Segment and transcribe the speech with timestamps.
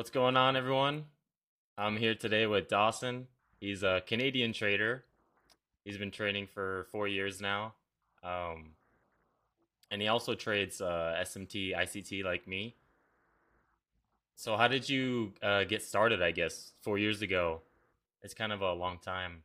[0.00, 1.04] What's going on, everyone?
[1.76, 3.26] I'm here today with Dawson.
[3.60, 5.04] He's a Canadian trader.
[5.84, 7.74] He's been trading for four years now.
[8.24, 8.70] Um,
[9.90, 12.76] and he also trades uh, SMC, ICT like me.
[14.36, 16.22] So, how did you uh, get started?
[16.22, 17.60] I guess four years ago.
[18.22, 19.42] It's kind of a long time.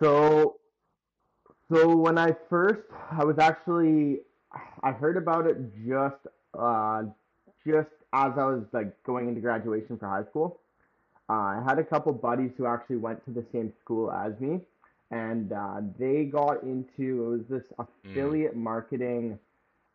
[0.00, 0.56] So,
[1.72, 2.80] so when I first,
[3.12, 4.22] I was actually,
[4.82, 6.26] I heard about it just,
[6.58, 7.04] uh,
[7.64, 10.60] just as I was like going into graduation for high school.
[11.28, 14.60] Uh, I had a couple buddies who actually went to the same school as me,
[15.10, 17.64] and uh, they got into it was this
[18.06, 18.14] Mm.
[18.14, 19.38] affiliate marketing,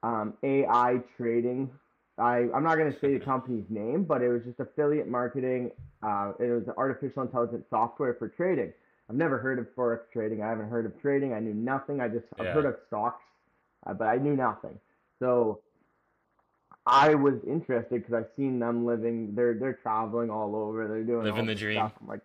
[0.04, 1.70] um, AI trading.
[2.18, 5.72] I I'm not gonna say the company's name, but it was just affiliate marketing.
[6.04, 8.74] Uh, it was artificial intelligence software for trading.
[9.10, 10.42] I've never heard of forex trading.
[10.44, 11.34] I haven't heard of trading.
[11.34, 12.02] I knew nothing.
[12.02, 13.24] I just I've heard of stocks,
[13.88, 14.80] uh, but I knew nothing.
[15.20, 15.63] So
[16.86, 19.34] I was interested because I've seen them living.
[19.36, 20.88] They're they're traveling all over.
[20.88, 21.78] They're doing Living the dream.
[21.78, 21.94] stuff.
[22.02, 22.22] I'm like,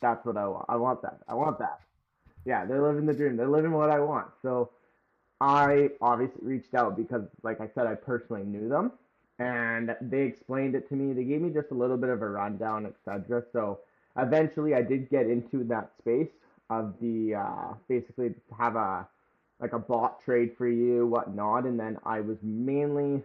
[0.00, 0.66] that's what I want.
[0.68, 1.18] I want that.
[1.28, 1.80] I want that.
[2.44, 3.36] Yeah, they're living the dream.
[3.36, 4.28] They're living what I want.
[4.40, 4.70] So
[5.40, 8.92] I obviously reached out because, like I said, I personally knew them,
[9.38, 11.12] and they explained it to me.
[11.12, 13.44] They gave me just a little bit of a rundown, etc.
[13.52, 13.80] So
[14.16, 16.30] eventually, I did get into that space
[16.70, 19.06] of the uh, basically have a
[19.60, 23.22] like a bot trade for you, whatnot, and then I was mainly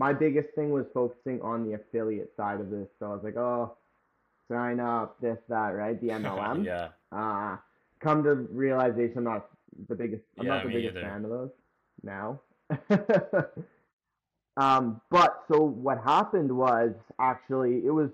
[0.00, 2.88] my biggest thing was focusing on the affiliate side of this.
[2.98, 3.76] So I was like, oh,
[4.50, 6.00] sign up, this, that, right?
[6.00, 6.64] The MLM.
[6.64, 6.88] yeah.
[7.12, 7.56] Uh,
[8.00, 9.48] come to realization, I'm not
[9.88, 10.22] the biggest.
[10.38, 11.06] I'm Yeah, not the biggest either.
[11.06, 11.50] fan of those
[12.02, 12.40] now.
[14.56, 18.10] um, but so what happened was actually it was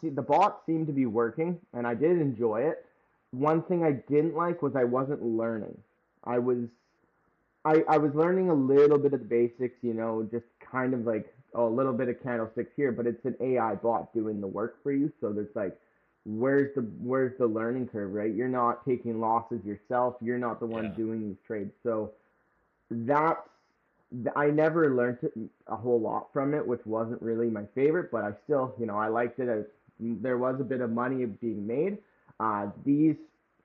[0.00, 2.84] see, the bot seemed to be working, and I did enjoy it.
[3.30, 5.76] One thing I didn't like was I wasn't learning.
[6.24, 6.58] I was
[7.64, 11.06] I, I was learning a little bit of the basics, you know, just kind of
[11.06, 14.46] like oh, a little bit of candlesticks here, but it's an AI bot doing the
[14.46, 15.12] work for you.
[15.20, 15.78] So there's like,
[16.24, 18.34] where's the where's the learning curve, right?
[18.34, 20.16] You're not taking losses yourself.
[20.22, 20.90] You're not the one Yeah.
[20.90, 21.72] doing these trades.
[21.82, 22.12] So
[22.90, 23.40] that's
[24.36, 25.18] I never learned
[25.68, 28.96] a whole lot from it, which wasn't really my favorite, but I still, you know,
[28.96, 29.48] I liked it.
[29.48, 29.64] As,
[29.98, 31.98] there was a bit of money being made.
[32.40, 33.16] Uh, these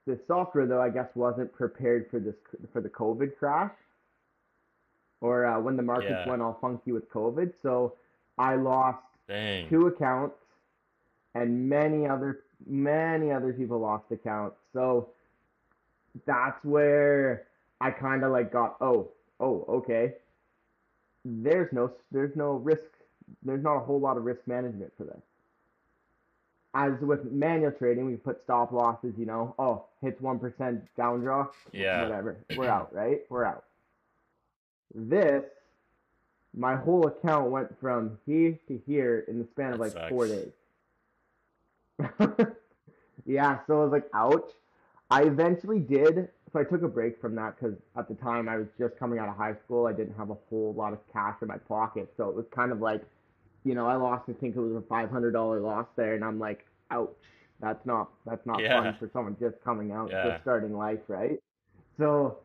[0.06, 2.36] the software though, I guess, wasn't prepared for this
[2.72, 3.74] for the COVID crash
[5.22, 6.30] or uh, when the markets Yeah.
[6.30, 7.54] went all funky with COVID.
[7.62, 7.94] So
[8.38, 9.68] I lost Dang.
[9.70, 10.36] two accounts,
[11.36, 14.58] and many other many other people lost accounts.
[14.74, 15.10] So
[16.26, 17.48] that's where
[17.82, 20.16] I kind of like got oh oh okay.
[21.26, 22.82] There's no there's no risk.
[23.44, 25.22] There's not a whole lot of risk management for this.
[26.74, 29.14] As with manual trading, we put stop losses.
[29.18, 32.04] You know, oh hits one percent down draw, Yeah.
[32.04, 32.38] whatever.
[32.56, 33.22] We're out, right?
[33.30, 33.66] We're out.
[34.94, 35.44] This,
[36.56, 40.28] my whole account went from here to here in the span of That like four
[40.28, 40.52] days.
[43.26, 44.50] yeah, so I was like, ouch.
[45.10, 48.58] I eventually did, so I took a break from that because at the time I
[48.58, 49.88] was just coming out of high school.
[49.88, 52.72] I didn't have a whole lot of cash in my pocket, so it was kind
[52.72, 53.02] of like,
[53.64, 54.30] you know, I lost.
[54.30, 57.16] I think it was a five hundred dollar loss there, and I'm like, ouch.
[57.60, 58.84] That's not that's not Yeah.
[58.84, 60.30] fun for someone just coming out, Yeah.
[60.30, 61.40] just starting life, right?
[61.98, 62.38] So,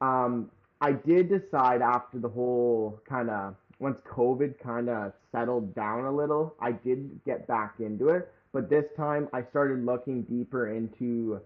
[0.00, 0.50] um,
[0.80, 6.12] I did decide after the whole kind of once COVID kind of settled down a
[6.12, 8.32] little, I did get back into it.
[8.52, 11.40] But this time I started looking deeper into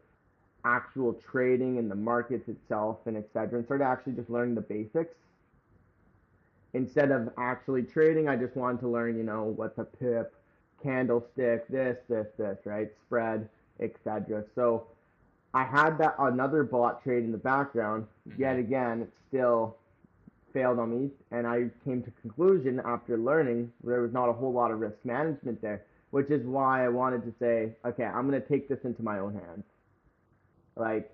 [0.64, 4.60] actual trading and the markets itself and et cetera, and started actually just learning the
[4.60, 5.14] basics.
[6.72, 10.34] Instead of actually trading, I just wanted to learn, you know, what's a pip,
[10.80, 12.90] candlestick, this, this, this, right?
[13.06, 13.48] Spread,
[13.80, 14.44] et cetera.
[14.54, 14.86] So
[15.52, 18.06] I had that another bot trade in the background.
[18.36, 18.60] Yet Mhm.
[18.60, 19.76] again, it still
[20.52, 24.52] failed on me, and I came to conclusion after learning there was not a whole
[24.52, 28.40] lot of risk management there, which is why I wanted to say, okay, I'm gonna
[28.40, 29.64] take this into my own hands.
[30.76, 31.10] Like,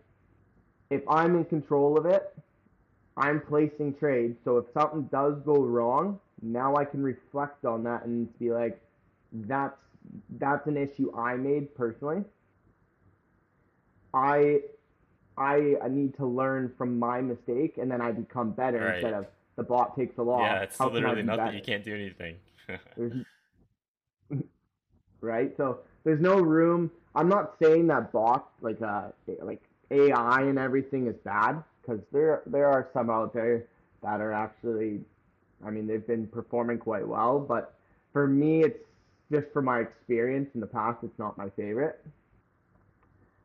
[0.90, 2.34] if I'm in control of it,
[3.16, 4.38] I'm placing trades.
[4.44, 8.80] So if something does go wrong, now I can reflect on that and be like,
[9.32, 9.76] that's
[10.38, 12.24] that's an issue I made personally.
[14.16, 14.60] I
[15.82, 18.94] I need to learn from my mistake and then I become better Right.
[18.94, 19.26] instead of
[19.56, 20.40] the bot takes the loss.
[20.40, 21.44] Yeah, it's How literally nothing.
[21.44, 21.56] better?
[21.56, 22.36] You can't do anything.
[25.20, 25.54] Right?
[25.56, 26.90] So there's no room.
[27.14, 29.08] I'm not saying that bots like uh
[29.40, 33.64] like AI and everything is bad because there there are some out there
[34.02, 35.00] that are actually,
[35.66, 37.40] I mean, they've been performing quite well.
[37.40, 37.74] But
[38.12, 38.78] for me, it's
[39.32, 42.04] just from my experience in the past, it's not my favorite.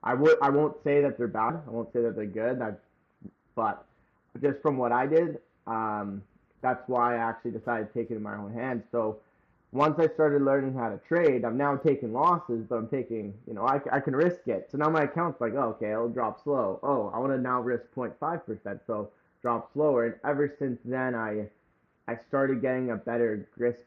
[0.03, 1.61] I would I won't say that they're bad.
[1.67, 2.61] I won't say that they're good.
[2.61, 2.73] I,
[3.55, 3.85] but
[4.41, 6.23] just from what I did, um,
[6.61, 8.83] that's why I actually decided to take it in my own hands.
[8.91, 9.17] So
[9.71, 13.53] once I started learning how to trade, I'm now taking losses, but I'm taking, you
[13.53, 14.69] know, I, I can risk it.
[14.71, 16.79] So now my account's like, oh, okay, it'll drop slow.
[16.83, 19.09] Oh, I want to now risk 0.5%, so
[19.41, 20.05] drop slower.
[20.05, 21.47] And ever since then, I
[22.07, 23.85] I started getting a better grasp,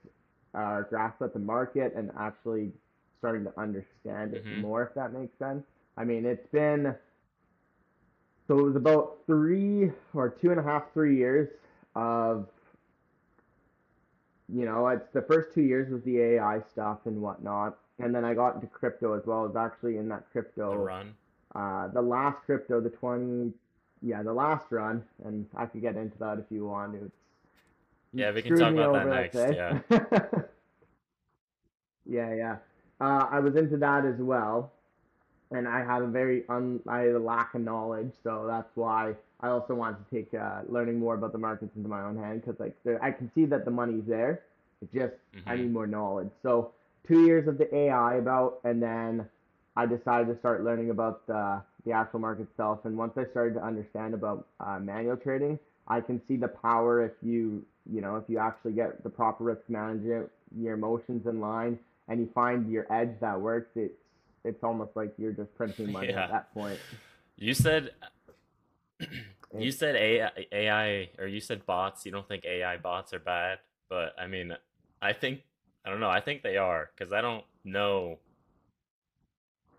[0.55, 2.73] uh, grasp at the market and actually
[3.19, 5.65] starting to understand it hmm more, if that makes sense.
[5.97, 6.95] I mean, it's been,
[8.49, 11.49] so it was about three or two and a half, three years
[11.95, 12.49] of
[14.53, 18.25] you know, it's the first two years was the AI stuff and whatnot, and then
[18.27, 19.39] I got into crypto as well.
[19.41, 21.15] I was actually in that The crypto, run.
[21.55, 23.53] uh, the last crypto, the 20,
[24.03, 26.95] yeah, the last run, and I could get into that if you want.
[26.97, 27.17] It's
[28.13, 29.57] Yeah, we can talk about that next.
[29.57, 29.81] Yeah.
[32.07, 32.57] Yeah, yeah.
[33.01, 34.73] Uh, I was into that as well,
[35.55, 39.15] and I have a very un I had a lack of knowledge, so that's why
[39.41, 42.43] I also want to take uh, learning more about the markets into my own hand
[42.43, 44.43] because like there, I can see that the money's there.
[44.83, 45.15] It's just
[45.47, 46.31] I hmm need more knowledge.
[46.43, 46.73] So
[47.07, 49.27] two years of the AI about, and then
[49.77, 52.85] I decided to start learning about the the actual market itself.
[52.85, 55.59] And once I started to understand about uh, manual trading,
[55.89, 59.45] I can see the power if you you know if you actually get the proper
[59.45, 61.79] risk management, your emotions in line,
[62.09, 63.71] and you find your edge that works.
[63.77, 63.95] It's
[64.45, 66.79] it's almost like you're just printing money at that point.
[67.37, 67.91] You said
[69.59, 72.05] you said AI, AI or you said bots.
[72.07, 73.59] You don't think AI bots are bad,
[73.89, 74.55] but I mean,
[75.01, 75.41] I think
[75.85, 76.11] I don't know.
[76.11, 78.19] I think they are because I don't know.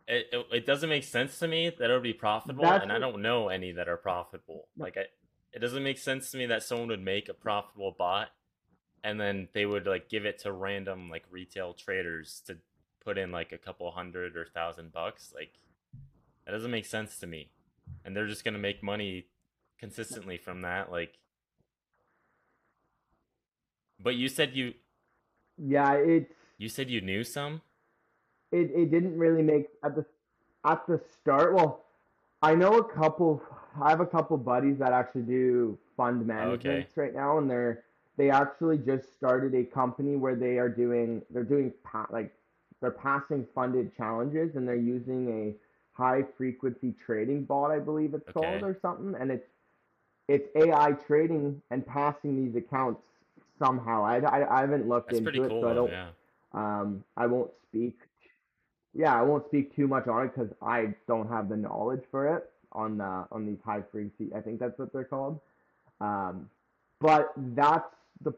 [0.07, 2.91] It, it it doesn't make sense to me that it would be profitable, that's and
[2.91, 4.67] I don't know any that are profitable.
[4.77, 5.05] Like I,
[5.53, 8.29] it doesn't make sense to me that someone would make a profitable bot
[9.05, 12.57] and then they would like give it to random like retail traders to
[13.05, 15.31] put in like a couple hundred or thousand bucks.
[15.33, 15.53] Like
[16.45, 17.49] that doesn't make sense to me.
[18.03, 19.27] And they're just gonna make money
[19.79, 20.91] consistently from that.
[20.91, 21.19] Like,
[24.01, 24.73] but you said you
[25.57, 27.61] yeah, it's you said you knew some.
[28.51, 30.05] it, it didn't really make at the
[30.65, 31.53] at the start.
[31.53, 31.85] Well,
[32.41, 33.41] I know a couple.
[33.81, 37.83] I have a couple buddies that actually do fund management okay, right now, and they're
[38.17, 41.73] they actually just started a company where they are doing they're doing
[42.09, 42.33] like
[42.85, 48.31] they're passing funded challenges, and they're using a high frequency trading bot, I believe it's
[48.31, 49.47] called, or something, and it's
[50.27, 53.01] it's AI trading and passing these accounts
[53.57, 54.05] somehow.
[54.05, 56.09] I, I, I haven't looked that's into it, cool so I don't Yeah.
[56.53, 57.97] um I won't speak
[58.93, 62.37] yeah, I won't speak too much on it because I don't have the knowledge for
[62.37, 64.31] it on the on these high frequency.
[64.35, 65.39] I think that's what they're called.
[66.01, 66.51] Um,
[67.01, 67.89] but that's
[68.21, 68.33] the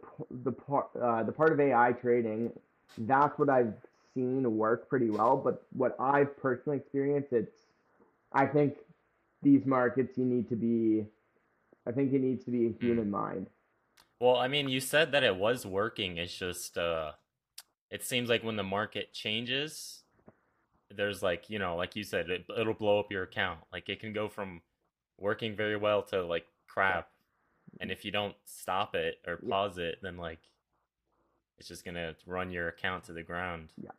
[0.45, 2.53] the part uh, the part of AI trading.
[2.99, 3.73] That's what I've
[4.17, 5.37] seen work pretty well.
[5.37, 7.55] But what I've personally experienced, it's
[8.33, 8.77] I think
[9.43, 11.05] these markets you need to be.
[11.87, 12.81] I think it needs to be a Mm.
[12.81, 13.47] human mind,
[14.19, 16.17] Well, I mean, you said that it was working.
[16.17, 17.13] It's just uh,
[17.91, 20.03] it seems like when the market changes,
[20.89, 23.59] there's like you know, like you said, it, it'll blow up your account.
[23.73, 24.61] Like it can go from
[25.17, 26.47] working very well to like
[26.87, 27.09] yeah, crap.
[27.79, 30.39] And if you don't stop it or yeah, pause it, then like
[31.57, 33.73] it's just gonna run your account to the ground.
[33.77, 33.91] yeah.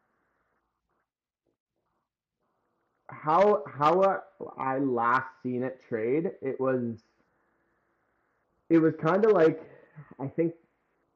[3.10, 4.22] How how
[4.58, 7.02] I last seen it trade, it was
[8.68, 9.62] it was kind of like
[10.20, 10.54] I think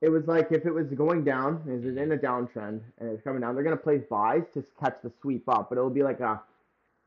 [0.00, 3.22] it was like if it was going down, is it in a downtrend and it's
[3.22, 6.20] coming down, they're gonna place buys to catch the sweep up, but it'll be like
[6.20, 6.40] a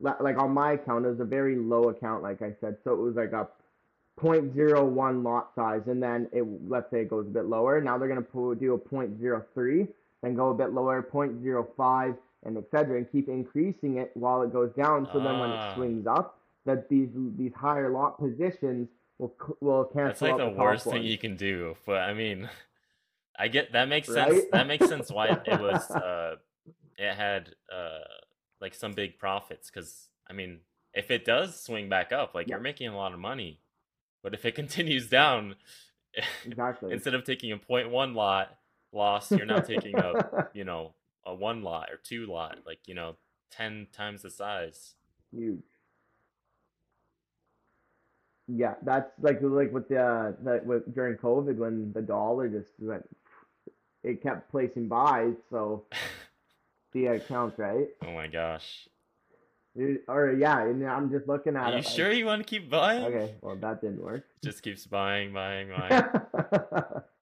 [0.00, 3.00] like on my account, it was a very low account, like I said, so it
[3.00, 3.48] was like a
[4.16, 7.80] point zero 0.01 lot size, and then it let's say it goes a bit lower.
[7.80, 9.88] Now they're gonna do a point zero 0.03,
[10.22, 12.96] then go a bit lower, point zero 0.05, and etc.
[12.98, 15.08] and keep increasing it while it goes down.
[15.12, 18.88] So then when it Ah, swings up, that these these higher lot positions
[19.18, 21.76] will will that's cancel like out the the worst thing you can do.
[21.86, 22.48] But I mean,
[23.38, 24.32] I get that makes sense.
[24.32, 24.50] right?
[24.52, 26.36] That makes sense why it was uh
[26.98, 28.00] it had uh
[28.60, 30.60] like some big profits because I mean,
[30.94, 33.60] if it does swing back up, like yeah, you're making a lot of money.
[34.22, 35.56] But if it continues down,
[36.44, 36.92] exactly.
[36.92, 38.56] instead of taking a point one lot
[38.92, 40.94] loss, you're now taking a, you know,
[41.26, 43.16] a one lot or two lot, like, you know,
[43.50, 44.94] 10 times the size.
[45.30, 45.60] Huge.
[48.48, 52.70] Yeah, that's like like with the uh, that with during COVID when the dollar just
[52.78, 53.02] went,
[54.04, 55.84] it kept placing buys, so
[56.92, 57.88] the accounts, right?
[58.04, 58.88] Oh my gosh.
[59.74, 62.24] It- or yeah, and I'm just looking at Are at you it like, sure you
[62.26, 63.02] want to keep buying?
[63.04, 64.24] okay, well that didn't work.
[64.44, 66.04] Just keeps buying, buying, buying.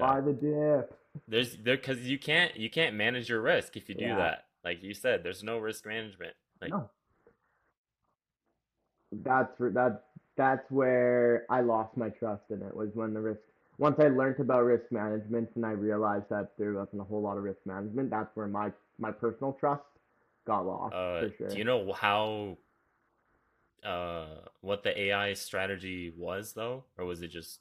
[0.00, 0.98] Buy the dip.
[1.26, 4.44] There's there because you can't you can't manage your risk if you do Yeah, that.
[4.64, 6.34] Like you said, there's no risk management.
[6.60, 6.90] Like no,
[9.12, 10.04] that's that.
[10.36, 12.74] That's where I lost my trust in it.
[12.74, 13.40] Was when the risk.
[13.78, 17.36] once I learned about risk management and I realized that there wasn't a whole lot
[17.36, 19.82] of risk management, that's where my my personal trust
[20.46, 22.58] got lost Uh, for do you know how
[23.84, 27.60] uh what the AI strategy was though, or was it just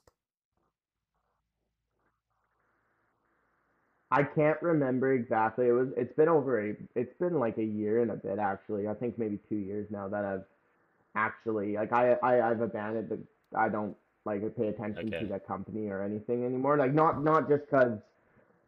[4.10, 5.68] I can't remember exactly.
[5.68, 8.88] It was it's been over a it's been like a year and a bit actually.
[8.88, 10.46] I think maybe two years now that I've
[11.16, 13.20] actually like I, I I've abandoned the
[13.58, 16.78] I don't like pay attention to that company or anything anymore.
[16.78, 18.00] Like not not just because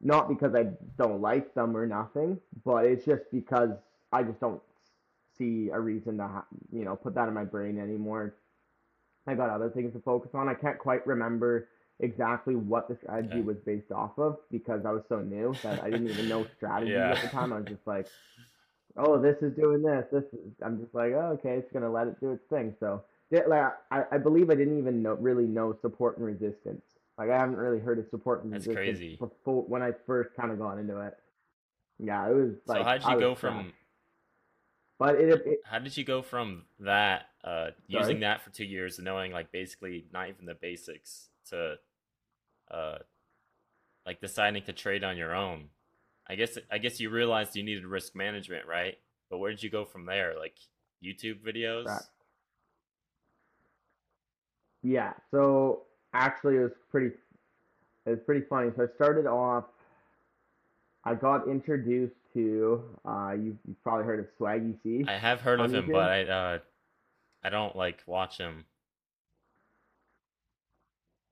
[0.02, 0.68] not because I
[0.98, 3.72] don't like them or nothing, but it's just because
[4.12, 4.62] I just don't
[5.38, 8.36] see a reason to ha- you know put that in my brain anymore.
[9.26, 10.50] I got other things to focus on.
[10.50, 11.70] I can't quite remember
[12.00, 13.42] exactly what the strategy Okay.
[13.42, 16.92] was based off of because I was so new that I didn't even know strategy
[16.94, 17.12] Yeah.
[17.12, 17.54] at the time.
[17.54, 18.08] I was just like,
[18.98, 20.06] oh, this is doing this.
[20.12, 20.40] This is.
[20.64, 22.76] I'm just like, oh, okay, it's gonna let it do its thing.
[22.80, 26.82] So, yeah, like, I, I believe I didn't even know really know support and resistance.
[27.18, 29.18] Like, I haven't really heard of support and That's resistance crazy.
[29.20, 31.18] before when I first kind of got into it.
[32.00, 32.78] Yeah, it was like.
[32.78, 33.74] So like how did I you go from
[34.98, 38.98] But it, it how did you go from that uh using that for two years
[38.98, 41.76] and knowing like basically not even the basics to
[42.72, 42.98] uh
[44.06, 45.70] like deciding to trade on your own?
[46.28, 48.98] I guess I guess you realized you needed risk management, right?
[49.30, 50.36] But where did you go from there?
[50.38, 50.58] Like
[51.04, 51.86] YouTube videos?
[51.86, 52.06] Correct.
[54.84, 55.84] Yeah, so
[56.14, 57.16] actually it was pretty
[58.06, 58.72] it was pretty funny.
[58.76, 59.66] So I started off
[61.04, 65.60] I got introduced to uh you you've probably heard of Swaggy C I have heard
[65.60, 65.94] of him, YouTube.
[65.94, 66.60] but I uh
[67.44, 68.66] I don't like watch him.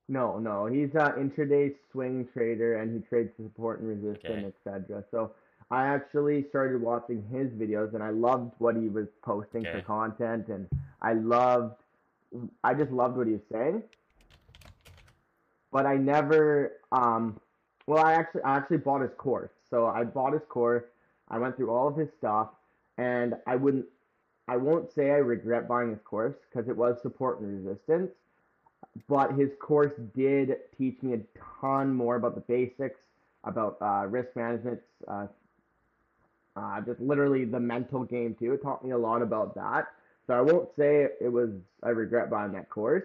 [0.08, 4.70] No, no, he's a intraday swing trader and he trades support and resistance, Okay.
[4.70, 5.04] etc.
[5.10, 5.32] So
[5.70, 10.48] I actually started watching his videos and I loved what he was posting for content
[10.48, 10.66] and
[11.02, 11.74] I loved
[12.64, 13.82] I just loved what he was saying.
[15.70, 17.38] But I never um
[17.86, 19.52] well I actually I actually bought his course.
[19.68, 20.84] So I bought his course,
[21.28, 22.48] I went through all of his stuff
[22.96, 23.84] and I wouldn't
[24.48, 28.10] I won't say I regret buying his course because it was support and resistance
[29.08, 31.20] but his course did teach me a
[31.60, 33.00] ton more about the basics,
[33.44, 35.26] about uh, risk management, uh,
[36.56, 38.52] uh, just literally the mental game too.
[38.52, 39.88] It taught me a lot about that.
[40.26, 41.50] So I won't say it was
[41.82, 43.04] I regret buying that course,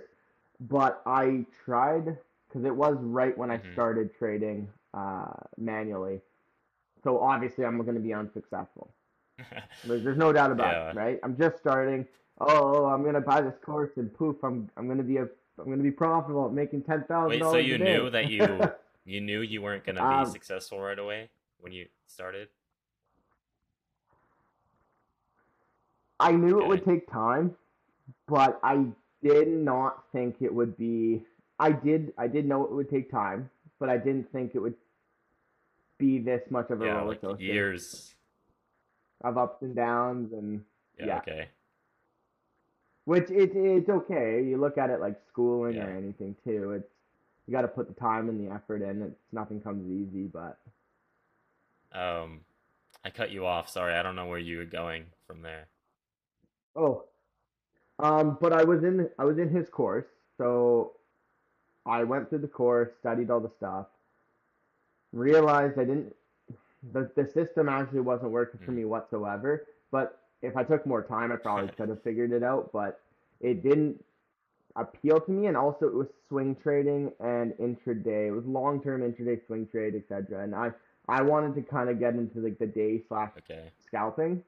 [0.62, 6.22] but I tried because it was right when I hmm started trading uh, manually.
[7.04, 8.94] So obviously I'm going to be unsuccessful.
[9.84, 10.94] There's, there's no doubt about Yeah.
[10.94, 11.20] it, right?
[11.24, 12.08] I'm just starting.
[12.40, 15.28] Oh, I'm gonna buy this course and poof, I'm I'm gonna be a
[15.60, 18.70] I'm gonna be profitable, making ten thousand Wait, so dollars you knew that you
[19.06, 21.30] you knew you weren't gonna be um, successful right away
[21.60, 22.48] when you started?
[26.20, 27.56] I knew it would take time,
[28.28, 28.86] but I
[29.22, 31.24] did not think it would be.
[31.60, 34.76] I did I did know it would take time, but I didn't think it would
[35.98, 38.16] be this much of a Yeah, roller like coaster years.
[39.24, 40.64] of ups and downs and
[40.98, 41.18] Yeah, yeah.
[41.18, 41.50] okay.
[43.06, 44.44] Which it it's okay.
[44.44, 46.72] You look at it like schooling or anything too.
[46.72, 46.88] It's
[47.48, 49.02] you got to put the time and the effort in.
[49.02, 50.58] It's nothing comes easy, but
[51.92, 52.42] Um
[53.06, 53.70] I cut you off.
[53.70, 55.68] Sorry, I don't know where you were going from there.
[56.76, 57.04] oh,
[58.00, 60.06] um, but I was in I was in his course,
[60.38, 60.94] so
[61.86, 63.88] I went through the course, studied all the stuff,
[65.12, 66.16] realized I didn't
[66.94, 68.76] the the system actually wasn't working for Mm.
[68.78, 69.68] me whatsoever.
[69.92, 72.72] But if I took more time, I probably could have figured it out.
[72.72, 73.00] But
[73.42, 74.04] it didn't
[74.76, 78.28] appeal to me, and also it was swing trading and intraday.
[78.28, 80.44] It was long term intraday swing trade, etc.
[80.44, 80.72] And I
[81.10, 83.72] I wanted to kind of get into like the day slash Okay.
[83.86, 84.44] scalping,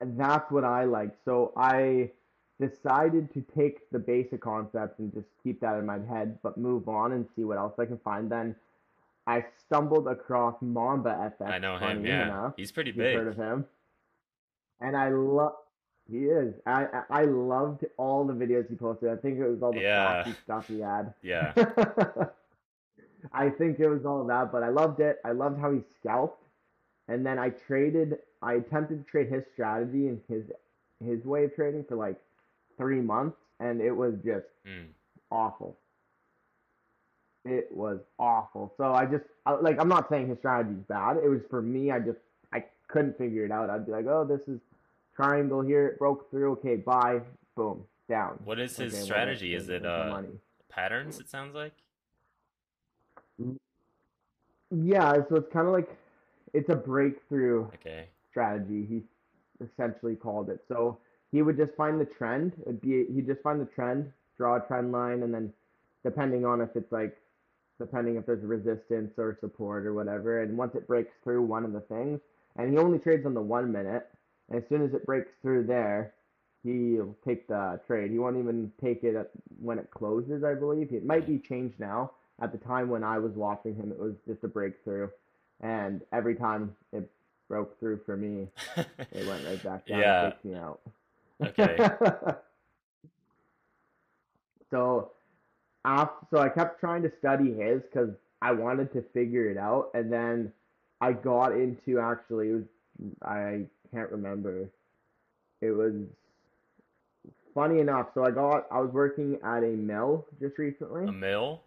[0.00, 1.10] and that's what I like.
[1.24, 2.10] So I
[2.60, 6.88] decided to take the basic concepts and just keep that in my head, but move
[6.88, 8.30] on and see what else I can find.
[8.30, 8.54] Then
[9.26, 11.50] I stumbled across Mamba FX.
[11.50, 12.24] I know him, yeah.
[12.24, 13.28] enough, He's pretty you've heard big.
[13.28, 13.64] of him,
[14.80, 15.54] and I love.
[16.10, 16.54] He is.
[16.66, 19.10] I I loved all the videos he posted.
[19.10, 20.22] I think it was all the Yeah.
[20.24, 21.12] flashy stuff he had.
[21.22, 21.52] Yeah.
[23.32, 25.18] I think it was all that, but I loved it.
[25.24, 26.44] I loved how he scalped.
[27.08, 30.44] And then I traded I attempted to trade his strategy and his
[31.04, 32.16] his way of trading for like
[32.76, 34.86] three months and it was just Mm.
[35.30, 35.76] awful.
[37.44, 38.72] It was awful.
[38.76, 41.16] So I just I, like I'm not saying his strategy's bad.
[41.18, 41.90] It was for me.
[41.90, 42.18] I just
[42.52, 43.70] I couldn't figure it out.
[43.70, 44.60] I'd be like, oh, this is
[45.18, 45.88] triangle here.
[45.88, 46.52] It broke through.
[46.52, 47.20] Okay, buy.
[47.56, 48.38] Boom, down.
[48.44, 49.54] What is his Okay, strategy?
[49.54, 50.28] Is it uh money.
[50.68, 51.72] patterns, it sounds like?
[54.70, 55.88] Yeah, so it's kind of like
[56.52, 58.06] it's a breakthrough Okay.
[58.30, 58.86] strategy.
[58.88, 59.02] He
[59.64, 60.60] essentially called it.
[60.68, 60.98] So
[61.32, 62.52] he would just find the trend.
[62.62, 65.52] It'd be he'd just find the trend, draw a trend line, and then
[66.04, 67.16] depending on if it's like
[67.80, 70.42] depending if there's resistance or support or whatever.
[70.42, 72.20] And once it breaks through one of the things,
[72.56, 74.06] and he only trades on the one minute,
[74.50, 76.14] as soon as it breaks through there,
[76.64, 78.10] he'll take the trade.
[78.10, 80.92] He won't even take it at, when it closes, I believe.
[80.92, 82.12] It might be changed now.
[82.40, 85.08] At the time when I was watching him, it was just a breakthrough,
[85.60, 87.10] and every time it
[87.48, 90.24] broke through for me, it went right back down Yeah.
[90.26, 90.80] and me out.
[91.44, 91.76] Okay.
[94.70, 95.10] so,
[95.84, 98.10] after, so I kept trying to study his because
[98.42, 100.52] I wanted to figure it out, and then
[101.00, 102.50] I got into actually.
[102.50, 102.64] It was
[103.22, 104.68] I can't remember.
[105.60, 105.94] It was
[107.54, 108.08] funny enough.
[108.14, 111.62] So I got I was working at a mill just recently, A mill?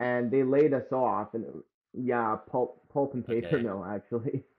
[0.00, 1.54] and they laid us off, and it,
[1.94, 3.62] yeah, pulp pulp and paper Okay.
[3.62, 4.42] mill actually.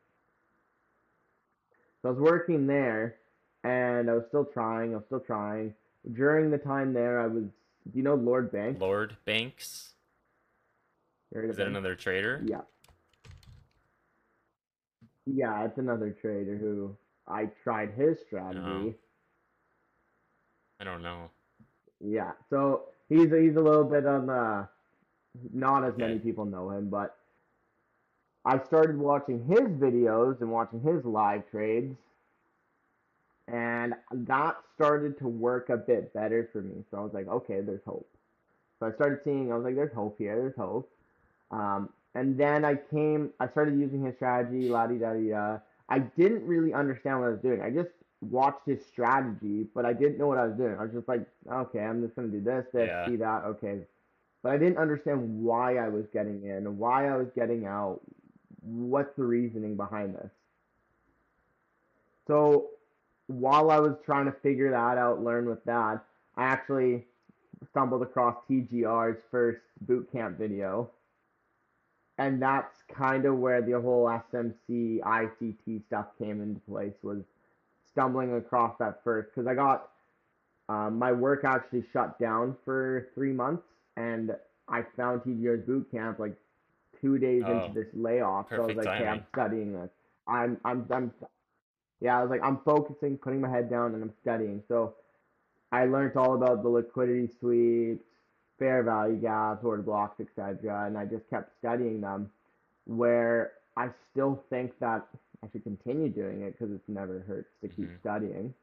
[2.01, 3.15] So I was working there,
[3.63, 4.93] and I was still trying.
[4.93, 5.73] I was still trying.
[6.13, 7.45] During the time there, I was.
[7.45, 8.79] Do you know Lord Banks?
[8.79, 9.93] Lord Banks?
[11.33, 11.69] Is that him?
[11.75, 12.43] another trader?
[12.45, 12.61] Yeah.
[15.25, 16.95] Yeah, it's another trader who
[17.27, 18.59] I tried his strategy.
[18.59, 18.89] Uh-huh.
[20.79, 21.29] I don't know.
[21.99, 24.67] Yeah, so he's he's a little bit on the
[25.53, 27.17] not as many people know him, but
[28.45, 31.95] I started watching his videos and watching his live trades,
[33.47, 36.83] and that started to work a bit better for me.
[36.91, 38.07] So I was like, okay, there's hope.
[38.79, 40.91] So I started seeing, I was like, there's hope here, there's hope.
[41.49, 45.59] Um, and then I came, I started using his strategy, la di da di da.
[45.89, 47.61] I didn't really understand what I was doing.
[47.61, 47.89] I just
[48.21, 50.75] watched his strategy, but I didn't know what I was doing.
[50.79, 53.05] I was just like, okay, I'm just gonna do this, this, Yeah.
[53.05, 53.81] see that, okay.
[54.41, 57.99] But I didn't understand why I was getting in, why I was getting out,
[58.61, 60.31] what's the reasoning behind this.
[62.27, 62.69] So
[63.27, 66.03] while I was trying to figure that out, learn with that,
[66.37, 67.05] I actually
[67.71, 70.89] stumbled across TJR's first boot camp video.
[72.17, 77.23] And that's kind of where the whole SMC ICT stuff came into place was
[77.91, 79.89] stumbling across that first because I got
[80.69, 83.63] um, my work actually shut down for three months
[83.97, 84.35] and
[84.67, 86.35] I found TJR's boot camp like
[87.01, 88.47] two days Oh, into this layoff.
[88.55, 89.89] So I was like, okay, I'm studying this.
[90.27, 91.11] I'm I'm I'm
[92.01, 94.61] yeah, I was like, I'm focusing, putting my head down, and I'm studying.
[94.67, 94.95] So
[95.71, 98.05] I learned all about the liquidity sweeps,
[98.59, 100.85] fair value gaps, order blocks, etc.
[100.85, 102.31] And I just kept studying them.
[102.85, 105.07] Where I still think that
[105.43, 107.99] I should continue doing it because it's never hurts to keep Mhm.
[107.99, 108.53] studying.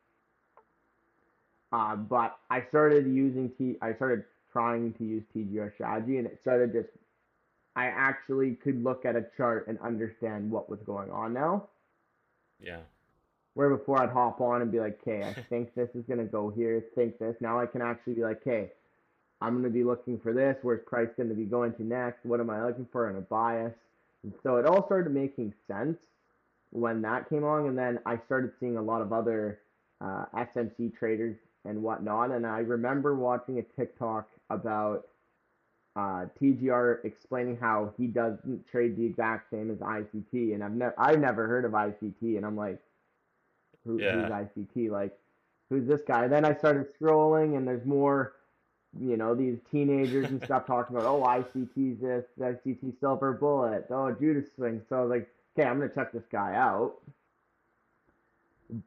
[1.72, 3.78] Uh, but I started using T.
[3.80, 6.88] I started trying to use TJR strategy, and it started just.
[7.74, 11.70] I actually could look at a chart and understand what was going on now.
[12.60, 12.82] Yeah.
[13.54, 16.50] Where before I'd hop on and be like, okay, I think this is gonna go
[16.50, 17.34] here, think this.
[17.40, 18.72] Now I can actually be like, okay,
[19.42, 20.56] I'm gonna be looking for this.
[20.62, 22.24] Where's price gonna be going to next?
[22.24, 23.74] What am I looking for in a bias?
[24.22, 25.98] And so it all started making sense
[26.70, 29.60] when that came along, and then I started seeing a lot of other
[30.00, 32.30] uh, SMC traders and whatnot.
[32.30, 35.08] And I remember watching a TikTok about
[35.96, 40.94] uh, TJR explaining how he doesn't trade the exact same as ICT, and I've never
[40.98, 42.80] I've never heard of ICT, and I'm like,
[43.84, 44.12] Who, Yeah.
[44.12, 44.90] who's ICT?
[44.90, 45.18] Like,
[45.68, 46.28] who's this guy?
[46.28, 48.34] Then I started scrolling, and there's more,
[49.00, 54.12] you know, these teenagers and stuff talking about, oh, ICT's this, ICT silver bullet, oh,
[54.12, 54.82] Judas swing.
[54.88, 55.28] So I was like,
[55.58, 56.94] okay, I'm gonna check this guy out.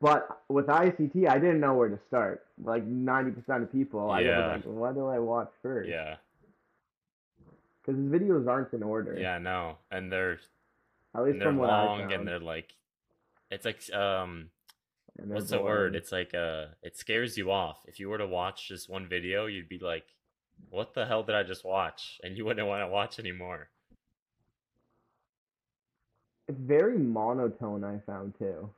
[0.01, 2.45] But with ICT, I didn't know where to start.
[2.63, 4.37] Like 90% of people, I Yeah.
[4.55, 5.89] was like, what do I watch first?
[5.89, 6.15] Yeah.
[7.81, 9.15] Because his videos aren't in order.
[9.19, 9.77] Yeah, no.
[9.91, 10.39] And they're
[11.13, 12.73] At least and they're from what long and they're like
[13.51, 14.49] it's like um
[15.17, 15.95] And what's the word?
[15.95, 17.79] It's like uh it scares you off.
[17.87, 20.05] If you were to watch just one video, you'd be like,
[20.69, 22.19] What the hell did I just watch?
[22.23, 23.69] And you wouldn't want to watch anymore.
[26.47, 27.83] It's very monotone.
[27.83, 28.69] I found too.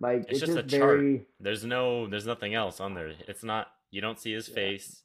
[0.00, 1.00] Like It's it's, just a just chart.
[1.40, 3.12] There's no there's nothing else on there.
[3.28, 4.54] It's not you don't see his Yeah.
[4.54, 5.02] face.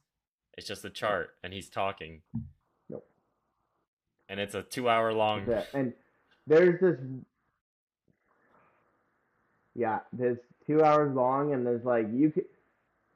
[0.58, 2.22] It's just a chart and he's talking.
[2.90, 3.08] Nope.
[4.30, 5.68] And it's a two hour long it.
[5.74, 5.94] And
[6.46, 7.00] there's this.
[9.78, 12.46] Yeah, there's two hours long, and there's like you could.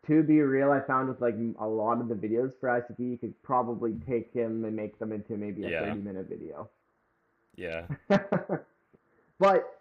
[0.08, 3.18] To be real, I found with like a lot of the videos for ICT, you
[3.20, 5.82] could probably take him and make them into maybe a Yeah.
[5.82, 6.70] 30 minute video.
[7.56, 7.86] Yeah.
[9.40, 9.80] but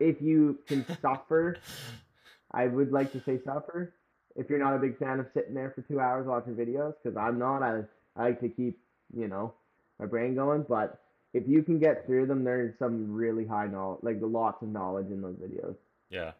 [0.00, 1.58] if you can suffer,
[2.50, 3.94] I would like to say suffer.
[4.34, 7.16] If you're not a big fan of sitting there for two hours watching videos, because
[7.16, 7.82] I'm not, I,
[8.16, 8.80] I like to keep,
[9.16, 9.54] you know,
[10.00, 10.64] my brain going.
[10.68, 11.00] But
[11.34, 15.06] if you can get through them, there's some really high knowledge, like lots of knowledge
[15.08, 15.76] in those videos.
[16.10, 16.32] Yeah.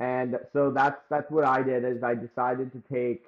[0.00, 3.26] And so that's that's what I did is I decided to take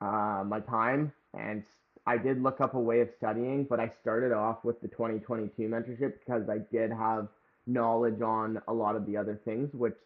[0.00, 1.64] uh, my time, and
[2.06, 5.62] I did look up a way of studying, but I started off with the 2022
[5.68, 7.28] mentorship because I did have
[7.66, 9.96] knowledge on a lot of the other things, which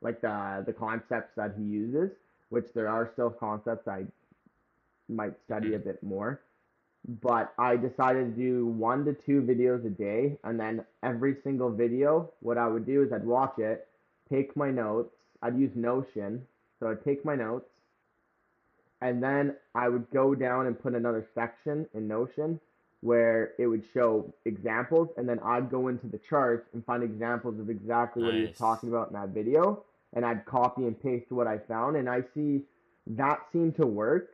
[0.00, 2.10] like the the concepts that he uses,
[2.50, 4.06] which there are still concepts I
[5.08, 5.80] might study a Mm-hmm.
[5.80, 6.40] bit more.
[7.22, 11.70] But I decided to do one to two videos a day, and then every single
[11.70, 13.88] video, what I would do is I'd watch it,
[14.30, 15.14] take my notes.
[15.42, 16.46] I'd use Notion,
[16.78, 17.70] so I'd take my notes,
[19.00, 22.60] and then I would go down and put another section in Notion
[23.00, 27.60] where it would show examples, and then I'd go into the charts and find examples
[27.60, 29.84] of exactly what he was talking about in that video,
[30.14, 32.62] and I'd copy and paste what I found, and I see
[33.06, 34.30] that seemed to work,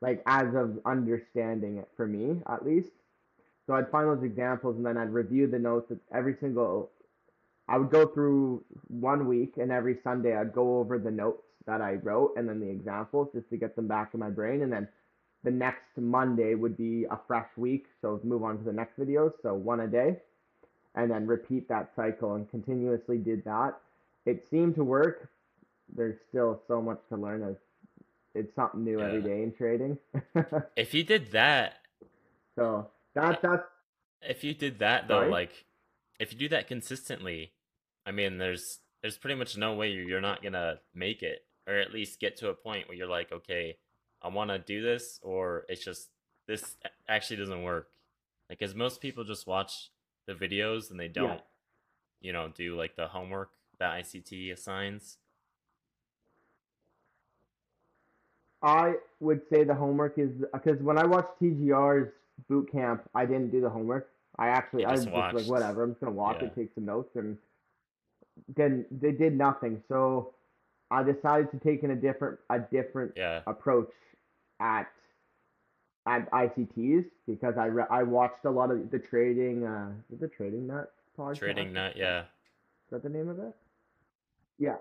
[0.00, 2.90] like as of understanding it for me at least.
[3.66, 6.90] So I'd find those examples, and then I'd review the notes every single.
[7.68, 11.80] I would go through one week, and every Sunday I'd go over the notes that
[11.80, 14.72] I wrote, and then the examples just to get them back in my brain, and
[14.72, 14.88] then
[15.44, 19.32] the next Monday would be a fresh week, so move on to the next videos,
[19.42, 20.16] so one a day,
[20.96, 23.78] and then repeat that cycle and continuously did that.
[24.26, 25.30] It seemed to work.
[25.94, 27.42] There's still so much to learn.
[27.42, 27.56] As
[28.34, 29.26] it's something new every Yeah.
[29.26, 29.98] day in trading.
[30.76, 31.74] If you did that,
[32.56, 33.64] so that that's
[34.22, 35.30] if you did that though, Sorry?
[35.30, 35.64] like
[36.18, 37.52] if you do that consistently,
[38.06, 41.74] I mean, there's there's pretty much no way you're you're not gonna make it, or
[41.74, 43.76] at least get to a point where you're like, okay,
[44.22, 46.08] I want to do this, or it's just
[46.46, 46.76] this
[47.08, 47.88] actually doesn't work.
[48.48, 49.90] Like, cause most people just watch
[50.26, 51.40] the videos and they don't,
[52.20, 55.18] you know, do like the homework that ICT assigns.
[58.62, 62.12] I would say the homework is because when I watched TJR's
[62.48, 64.10] boot camp, I didn't do the homework.
[64.38, 65.82] I actually I was just just like whatever.
[65.82, 66.48] I'm just gonna watch Yeah.
[66.48, 67.36] it, take some notes, and
[68.56, 69.82] then they did nothing.
[69.88, 70.34] So
[70.90, 73.92] I decided to take in a different a different Yeah, approach
[74.60, 74.88] at
[76.06, 80.66] at ICTs because I re- I watched a lot of the trading uh the trading
[80.66, 81.38] nut podcast.
[81.38, 81.94] trading nut.
[81.96, 83.54] Yeah, Is that the name of it?
[84.58, 84.76] Yeah.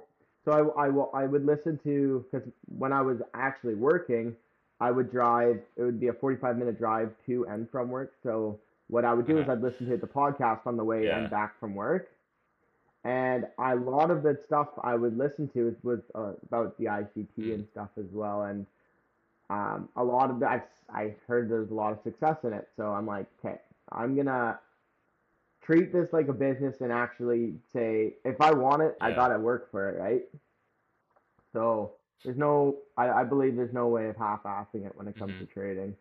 [0.50, 4.36] So I, I, I would listen to, because when I was actually working,
[4.80, 8.14] I would drive, it would be a 45 minute drive to and from work.
[8.24, 9.54] So what I would do is Uh-huh.
[9.54, 11.18] I'd listen to the podcast on the way Yeah.
[11.20, 12.10] and back from work.
[13.04, 16.86] And a lot of the stuff I would listen to is, was uh, about the
[16.86, 17.54] ICT Mm.
[17.54, 18.44] and stuff as well.
[18.44, 18.66] And
[19.50, 22.68] um, a lot of the, I, I heard there's a lot of success in it.
[22.76, 23.60] So I'm like, okay,
[23.92, 24.60] I'm going to
[25.69, 29.69] treat this like a business and actually say if I want it, I gotta work
[29.69, 30.23] for it, right?
[31.53, 35.36] So there's no, I, I believe there's no way of half-assing it when it comes
[35.36, 35.39] Mhm.
[35.39, 35.95] to trading.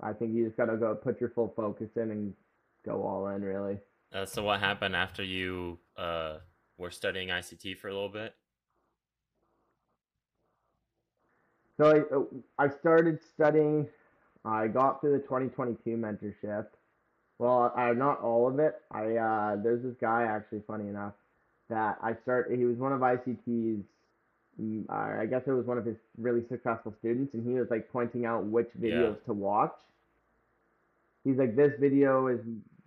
[0.00, 2.34] I think you just gotta go put your full focus in and
[2.86, 3.78] go all in, really.
[4.10, 6.38] Uh, so what happened after you uh
[6.78, 8.34] were studying ICT for a little bit?
[11.76, 13.88] So I, I started studying.
[14.44, 16.68] I got through the 2022 mentorship.
[17.38, 18.80] Well, I not all of it.
[18.90, 21.14] I uh, there's this guy actually, funny enough,
[21.68, 22.50] that I start.
[22.54, 23.84] He was one of ICT's.
[24.60, 27.70] mm, Uh, I guess it was one of his really successful students, and he was
[27.70, 28.90] like pointing out which Yeah.
[28.90, 29.74] videos to watch.
[31.24, 32.40] He's like, this video is,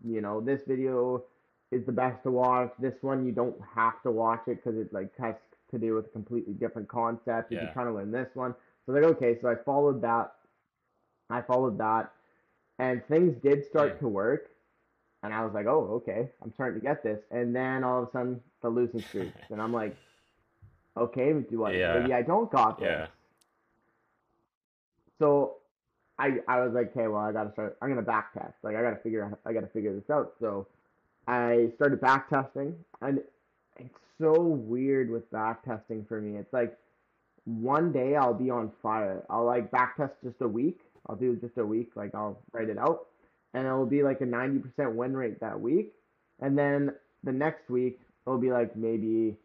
[0.04, 1.24] you know, this video
[1.72, 2.72] is the best to watch.
[2.80, 5.36] This one you don't have to watch it because it like has
[5.72, 7.52] to do with a completely different concept.
[7.52, 7.66] If Yeah.
[7.66, 10.34] you're trying to learn this one, so like, okay, so I followed that.
[11.30, 12.12] I followed that,
[12.82, 14.00] and things did start Mm.
[14.00, 14.50] to work.
[15.24, 17.20] And I was like, oh, okay, I'm starting to get this.
[17.30, 19.96] And then all of a sudden, the losing streaks, and I'm like,
[20.98, 21.74] okay, do I?
[21.74, 22.00] Yeah.
[22.00, 22.88] Maybe I don't got this.
[22.88, 23.08] Yeah.
[25.20, 25.58] So,
[26.18, 27.78] I I was like, okay, well, I gotta start.
[27.82, 28.56] I'm gonna back test.
[28.64, 29.40] Like, I gotta figure out.
[29.46, 30.34] I gotta figure this out.
[30.40, 30.66] So,
[31.28, 33.22] I started back testing, and
[33.78, 36.38] it's so weird with back testing for me.
[36.40, 36.76] It's like
[37.46, 39.24] one day I'll be on fire.
[39.30, 40.82] I'll like back test just a week.
[41.08, 41.92] I'll do just a week.
[41.96, 43.08] Like I'll write it out,
[43.54, 45.94] and it'll be like a 90% win rate that week.
[46.40, 49.36] And then the next week it'll be like maybe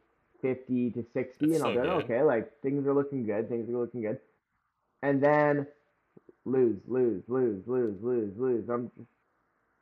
[0.42, 3.48] 50 to 60, That's and I'll so be like, okay, like things are looking good.
[3.48, 4.18] Things are looking good.
[5.02, 5.66] And then
[6.44, 8.68] lose, lose, lose, lose, lose, lose.
[8.68, 9.10] I'm just,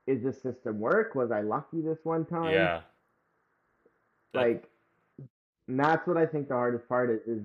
[0.06, 1.14] is this system work?
[1.14, 2.52] Was I lucky this one time?
[2.52, 2.80] Yeah.
[4.32, 4.68] Like
[5.68, 7.42] and that's what I think the hardest part is is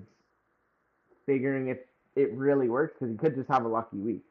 [1.26, 1.78] figuring if
[2.22, 4.22] it really works because you could just have a lucky week.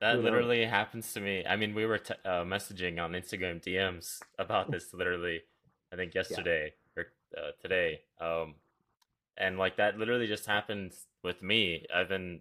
[0.00, 1.44] That literally happens to me.
[1.46, 5.42] I mean, we were t- uh, messaging on Instagram DMs about this literally,
[5.92, 7.06] I think yesterday or
[7.36, 8.00] uh, today.
[8.18, 8.54] Um,
[9.36, 11.86] and like that literally just happened with me.
[11.94, 12.40] I've been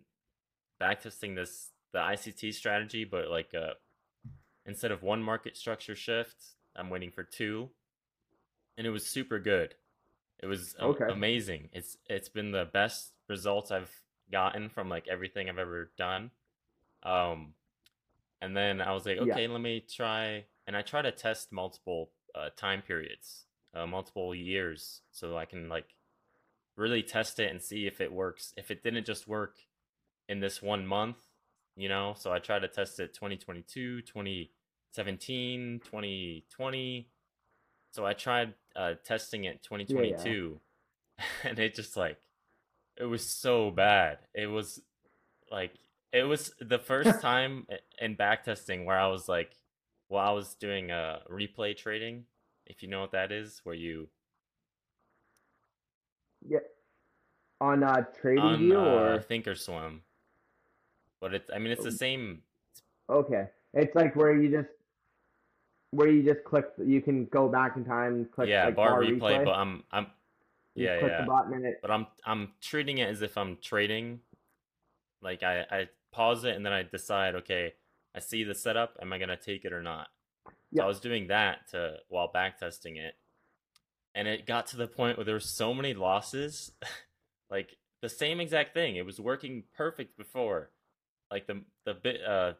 [0.82, 3.74] backtesting this the ICT strategy, but like uh,
[4.66, 6.36] instead of one market structure shift,
[6.76, 7.70] I'm waiting for two,
[8.78, 9.76] and it was super good.
[10.42, 11.06] It was Okay.
[11.10, 11.70] amazing.
[11.74, 13.92] It's it's been the best results I've
[14.32, 16.32] gotten from like everything I've ever done.
[17.04, 17.54] Um,
[18.42, 19.34] and then I was like, Yeah.
[19.34, 24.34] okay, let me try, and I try to test multiple uh, time periods, uh, multiple
[24.34, 25.96] years, so I can like
[26.78, 28.54] really test it and see if it works.
[28.58, 29.58] If it didn't just work
[30.30, 31.18] in this one month,
[31.76, 37.10] you know, so I tried to test it 2022, 2017, 2020.
[37.92, 40.34] So I tried uh, testing it Yeah, yeah.
[40.34, 40.60] 2022,
[41.44, 42.20] and it just like
[43.00, 44.20] it was so bad.
[44.34, 44.82] It was
[45.52, 45.74] like
[46.12, 47.66] it was the first time
[48.00, 49.52] in back testing where I was like,
[50.10, 52.26] well, I was doing a replay trading,
[52.66, 54.10] if you know what that is, where you
[56.48, 56.60] Yeah.
[57.62, 60.00] On uh, Trading on View uh, or Thinkorswim.
[61.20, 61.94] But it's I mean it's the Oh.
[61.96, 62.42] same.
[63.10, 64.70] okay, it's like where you just
[65.92, 66.66] where you just click.
[66.78, 70.08] You can go back in time, click Yeah, like bar replay, but I'm I'm
[70.80, 71.22] You yeah click yeah.
[71.22, 71.80] the button and it.
[71.82, 74.22] But I'm I'm treating it as if I'm trading.
[75.22, 77.74] Like I I pause it and then I decide, okay,
[78.16, 80.08] I see the setup, am I gonna take it or not?
[80.48, 80.84] So Yeah.
[80.84, 83.16] I was doing that to while back testing it,
[84.16, 86.72] and it got to the point where there were so many losses,
[87.50, 88.96] like the same exact thing.
[88.96, 90.72] It was working perfect before,
[91.32, 92.54] like the the bit uh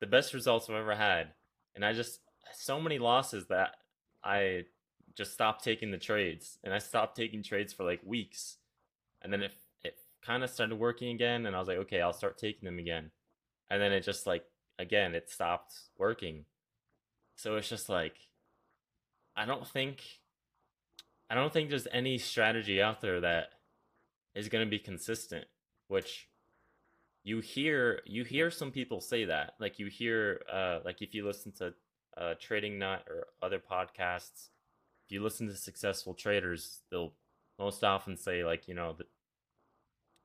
[0.00, 1.28] the best results I've ever had,
[1.74, 2.20] and I just
[2.54, 3.76] so many losses that
[4.24, 4.64] I
[5.20, 8.56] just stopped taking the trades, and I stopped taking trades for like weeks,
[9.20, 9.52] and then it
[9.84, 12.78] it kind of started working again, and I was like, okay, I'll start taking them
[12.78, 13.10] again,
[13.68, 14.44] and then it just like
[14.78, 16.46] again it stopped working.
[17.36, 18.14] So it's just like
[19.36, 20.02] I don't think
[21.28, 23.50] I don't think there's any strategy out there that
[24.34, 25.44] is going to be consistent,
[25.88, 26.28] which
[27.24, 29.52] you hear you hear some people say that.
[29.60, 31.74] Like you hear uh like if you listen to
[32.16, 34.48] uh Trading Nut or other podcasts,
[35.10, 37.12] if you listen to successful traders, they'll
[37.58, 38.94] most often say like, you know,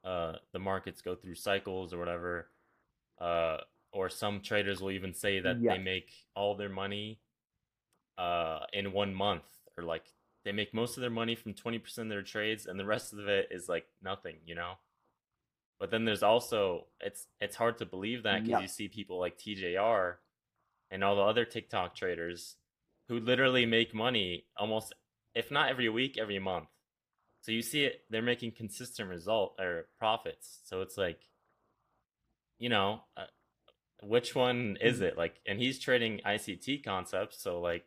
[0.04, 2.52] the uh the markets go through cycles or whatever.
[3.20, 3.58] Uh
[3.92, 5.74] or some traders will even say that Yeah.
[5.74, 7.20] they make all their money
[8.20, 9.44] uh in one month
[9.76, 12.86] or like they make most of their money from 20% of their trades and the
[12.86, 14.74] rest of it is like nothing you know
[15.80, 19.38] but then there's also it's it's hard to believe that because you see people like
[19.38, 20.16] tjr
[20.92, 22.56] and all the other tiktok traders
[23.08, 24.94] who literally make money almost
[25.34, 26.68] if not every week every month.
[27.42, 30.60] So you see it they're making consistent result or profits.
[30.64, 31.20] So it's like
[32.58, 33.26] you know uh,
[34.02, 35.18] which one is it?
[35.18, 37.86] Like and he's trading ict concepts so like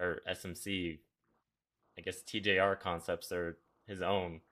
[0.00, 0.98] or smc
[1.98, 4.40] i guess tjr concepts are his own.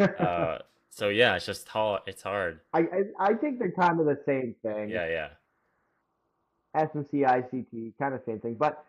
[0.00, 0.58] Uh
[0.90, 2.60] so yeah it's just hard it's hard.
[2.72, 4.90] I, I I think they're kind of the same thing.
[4.90, 5.28] yeah yeah
[6.86, 8.54] SMC, ICT, kind of same thing.
[8.54, 8.84] But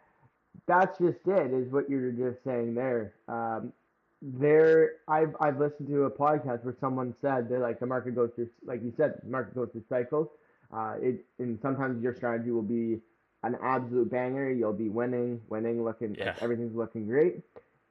[0.67, 3.13] that's just it, is what you're just saying there.
[3.27, 3.73] Um,
[4.21, 8.31] there, I've I've listened to a podcast where someone said that like the market goes
[8.35, 10.27] through, like you said, the market goes through cycles.
[10.73, 12.99] Uh, it and sometimes your strategy will be
[13.43, 14.51] an absolute banger.
[14.51, 16.31] You'll be winning, winning, looking, Yeah.
[16.31, 17.41] like, everything's looking great,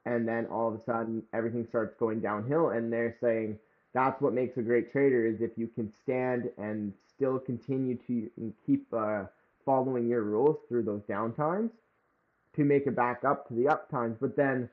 [0.04, 2.70] and then all of a sudden everything starts going downhill.
[2.70, 3.58] And they're saying
[3.94, 8.30] that's what makes a great trader is if you can stand and still continue to
[8.66, 9.24] keep uh,
[9.68, 11.70] following your rules through those downtimes
[12.56, 14.16] to make it back up to the up times.
[14.18, 14.68] But then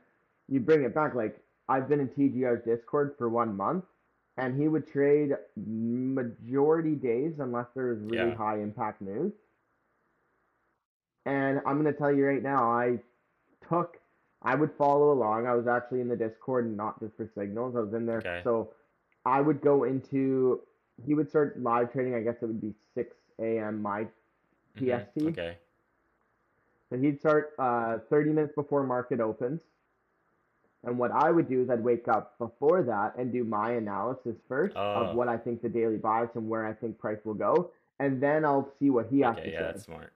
[0.47, 1.15] you bring it back.
[1.15, 3.83] Like I've been in TJR's Discord for one month,
[4.37, 8.35] and he would trade majority days unless there was really Yeah.
[8.37, 9.33] high impact news.
[11.25, 12.99] And I'm gonna tell you right now, I
[13.67, 13.97] took,
[14.43, 15.47] I would follow along.
[15.47, 17.75] I was actually in the Discord, and not just for signals.
[17.75, 18.41] I was in there, Okay.
[18.43, 18.73] so
[19.25, 20.61] I would go into.
[21.05, 22.15] He would start live trading.
[22.15, 23.81] I guess it would be 6 a.m.
[23.81, 24.07] my
[24.77, 25.27] PST.
[25.27, 25.57] okay
[26.89, 29.61] So he'd start uh, 30 minutes before market opens.
[30.83, 34.35] And what I would do is I'd wake up before that and do my analysis
[34.47, 34.79] first Oh.
[34.81, 37.71] of what I think the daily bias and where I think price will go.
[37.99, 39.65] And then I'll see what he has okay to yeah say.
[39.65, 40.13] that's smart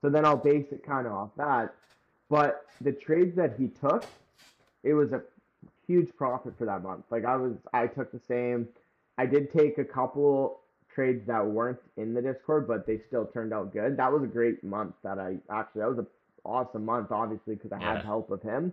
[0.00, 1.74] So then I'll base it kind of off that.
[2.28, 4.04] But the trades that he took,
[4.82, 5.22] it was a
[5.86, 7.04] huge profit for that month.
[7.10, 8.66] Like I was, I took the same.
[9.18, 10.60] I did take a couple
[10.94, 13.96] trades that weren't in the Discord, but they still turned out good.
[13.96, 14.94] That was a great month.
[15.02, 16.06] That I actually, that was an
[16.44, 17.96] awesome month, obviously, because I Yeah.
[17.96, 18.72] had help of him.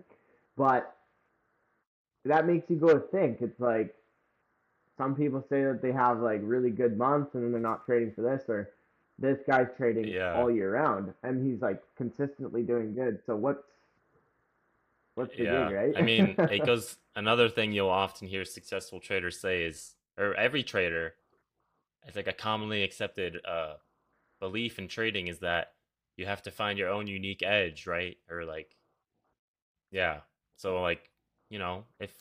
[0.57, 0.95] But
[2.25, 3.41] that makes you go to think.
[3.41, 3.95] It's like
[4.97, 8.13] some people say that they have like really good months and then they're not trading
[8.13, 8.69] for this or
[9.17, 10.35] this guy's trading Yeah.
[10.35, 13.19] all year round and he's like consistently doing good.
[13.25, 13.63] So what's
[15.15, 15.97] what's the yeah gig, right?
[15.97, 20.63] i mean it goes another thing you'll often hear successful traders say is or every
[20.63, 21.15] trader
[22.07, 23.73] it's like a commonly accepted uh
[24.39, 25.73] belief in trading is that
[26.17, 28.75] you have to find your own unique edge right or like
[29.91, 30.21] Yeah.
[30.55, 31.09] So like,
[31.49, 32.13] you know, if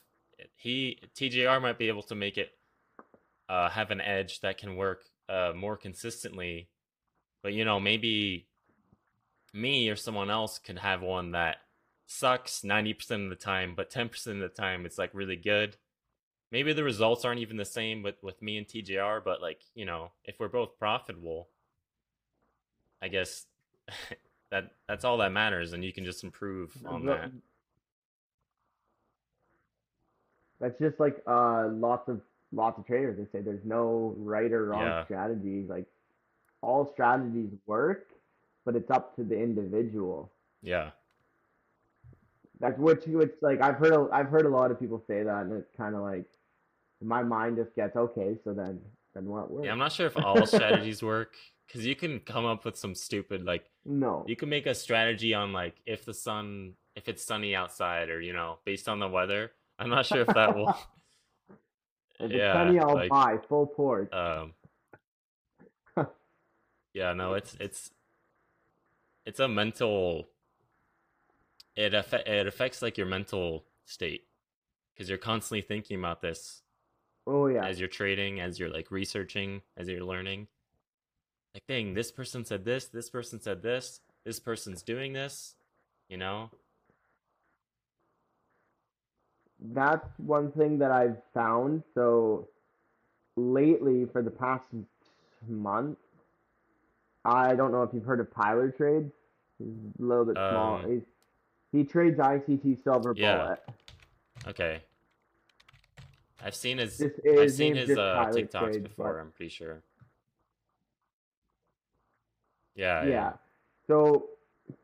[0.57, 2.51] he TJR might be able to make it
[3.49, 6.69] uh, have an edge that can work uh, more consistently,
[7.43, 8.47] but you know, maybe
[9.53, 11.57] me or someone else can have one that
[12.07, 15.77] sucks 90% of the time, but 10% of the time it's like really good.
[16.53, 19.85] Maybe the results aren't even the same with, with me and TJR, but like, you
[19.85, 21.49] know, if we're both profitable,
[23.01, 23.47] I guess
[24.51, 27.31] that that's all that matters and you can just improve on that.
[30.61, 32.21] That's just like uh lots of
[32.53, 33.17] lots of traders.
[33.17, 35.05] They say there's no right or wrong Yeah.
[35.05, 35.65] strategy.
[35.69, 35.87] Like
[36.63, 38.09] all strategies work,
[38.65, 40.31] but it's up to the individual.
[40.63, 40.91] Yeah.
[42.59, 45.43] That's which which like I've heard a, I've heard a lot of people say that,
[45.45, 46.27] and it's kind of like
[47.03, 48.37] my mind just gets okay.
[48.45, 48.81] So then
[49.15, 49.67] then what works?
[49.67, 51.35] Yeah, I'm not sure if all strategies work
[51.67, 54.25] because you can come up with some stupid like no.
[54.27, 58.21] you can make a strategy on like if the sun if it's sunny outside or
[58.21, 59.53] you know based on the weather.
[59.79, 60.77] I'm not sure if that will.
[62.23, 64.13] If it's yeah, sunny, I'll like- buy full port.
[64.13, 64.53] um.
[66.93, 67.91] Yeah, no, it's it's
[69.25, 70.29] it's a mental.
[71.77, 74.27] It affect it affects like your mental state
[74.93, 76.63] because you're constantly thinking about this
[77.27, 77.67] oh yeah.
[77.67, 80.49] as you're trading, as you're like researching, as you're learning.
[81.55, 85.57] Like, dang, this person said this, this person said this, this person's doing this,
[86.09, 86.51] you know?
[89.61, 91.83] that's one thing that I've found.
[91.95, 92.49] So
[93.37, 94.65] lately, for the past
[95.49, 95.99] month,
[97.25, 99.13] I don't know if you've heard of Tyler Trades.
[99.59, 100.77] He's a little bit small.
[100.77, 101.03] Um, He's,
[101.73, 103.37] he trades ICT Silver Yeah.
[103.37, 103.61] Bullet.
[104.49, 104.83] Okay.
[106.43, 109.83] I've seen his I've seen his uh, TikToks before, but- I'm pretty sure.
[112.75, 113.11] Yeah, yeah.
[113.11, 113.33] yeah.
[113.87, 114.29] So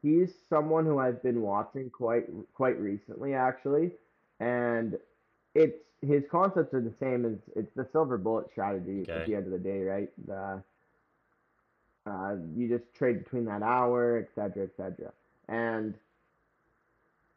[0.02, 3.92] he's someone who I've been watching quite quite recently, actually,
[4.40, 4.98] and
[5.54, 9.46] it's his concepts are the same as it's the silver bullet strategy at the end
[9.46, 10.10] of the day, right?
[10.26, 10.62] The
[12.06, 15.12] uh, you just trade between that hour, et cetera, et cetera,
[15.48, 15.94] and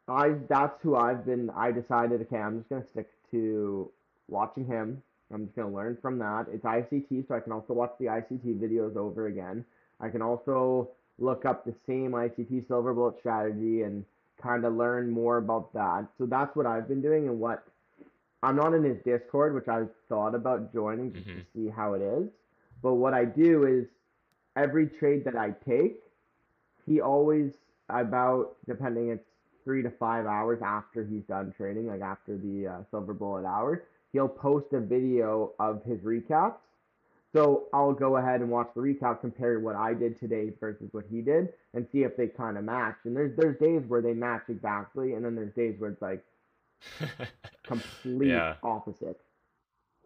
[0.08, 1.50] I that's who I've been.
[1.50, 3.90] I decided, okay, I'm just gonna stick to
[4.30, 5.02] watching him.
[5.32, 6.46] I'm just gonna learn from that.
[6.52, 9.64] It's ICT, so I can also watch the ICT videos over again.
[10.00, 14.04] I can also look up the same ICT silver bullet strategy and
[14.40, 16.06] kind of learn more about that.
[16.18, 17.64] So that's what I've been doing and what
[18.42, 21.46] I'm not in his Discord, which I thought about joining just to Mhm.
[21.54, 22.30] see how it is.
[22.82, 23.86] But what I do is
[24.56, 26.02] every trade that I take,
[26.86, 27.52] he always
[27.90, 29.26] about depending it's
[29.64, 33.80] three to five hours after he's done trading, like after the uh, silver bullet hours,
[34.12, 36.56] he'll post a video of his recaps.
[37.32, 41.04] So I'll go ahead and watch the recap, compare what I did today versus what
[41.08, 42.96] he did, and see if they kind of match.
[43.04, 46.24] And there's there's days where they match exactly, and then there's days where it's like
[47.66, 48.54] complete Yeah.
[48.62, 49.20] opposite.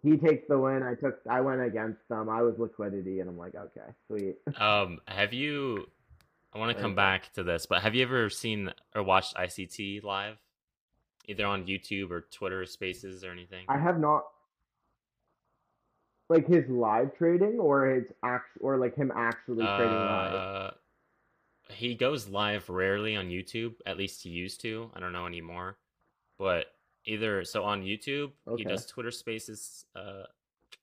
[0.03, 0.83] He takes the win.
[0.83, 1.19] I took.
[1.31, 2.29] I went against them.
[2.29, 4.37] I was liquidity, and I'm like, okay, sweet.
[4.61, 5.88] um, have you?
[6.53, 10.05] I want to come back to this, but have you ever seen or watched ICT
[10.05, 10.37] live,
[11.26, 13.64] either on YouTube or Twitter Spaces or anything?
[13.68, 14.24] I have not.
[16.30, 20.34] Like his live trading, or his act, or like him actually trading live.
[20.34, 20.70] Uh,
[21.70, 23.74] he goes live rarely on YouTube.
[23.84, 24.90] At least he used to.
[24.94, 25.76] I don't know anymore.
[26.38, 26.66] But
[27.04, 29.84] either so on YouTube, he does Twitter Spaces.
[29.94, 30.24] Uh,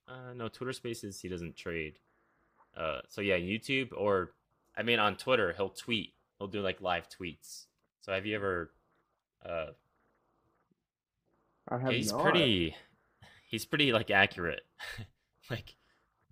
[0.08, 1.98] uh, no, Twitter Spaces he doesn't trade.
[2.76, 4.32] Uh, so yeah, YouTube or
[4.76, 6.14] I mean on Twitter he'll tweet.
[6.38, 7.66] He'll do like live tweets.
[8.00, 8.70] So have you ever?
[9.44, 9.66] Uh,
[11.72, 12.22] I have he's not.
[12.22, 12.76] pretty.
[13.48, 14.62] He's pretty like accurate,
[15.50, 15.74] like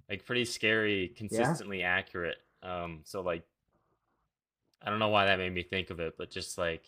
[0.08, 2.36] like pretty scary, consistently accurate.
[2.62, 3.44] Um, so like,
[4.82, 6.84] I don't know why that made me think of it, but just like,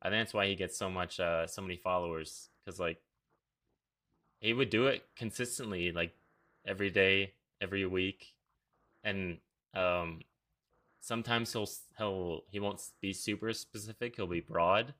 [0.00, 2.98] I think that's why he gets so much, uh, so many followers, because like,
[4.40, 6.14] he would do it consistently, like
[6.66, 8.34] every day, every week,
[9.04, 9.38] and
[9.74, 10.20] um,
[11.00, 14.16] sometimes he'll he'll he won't be super specific.
[14.16, 14.94] He'll be broad.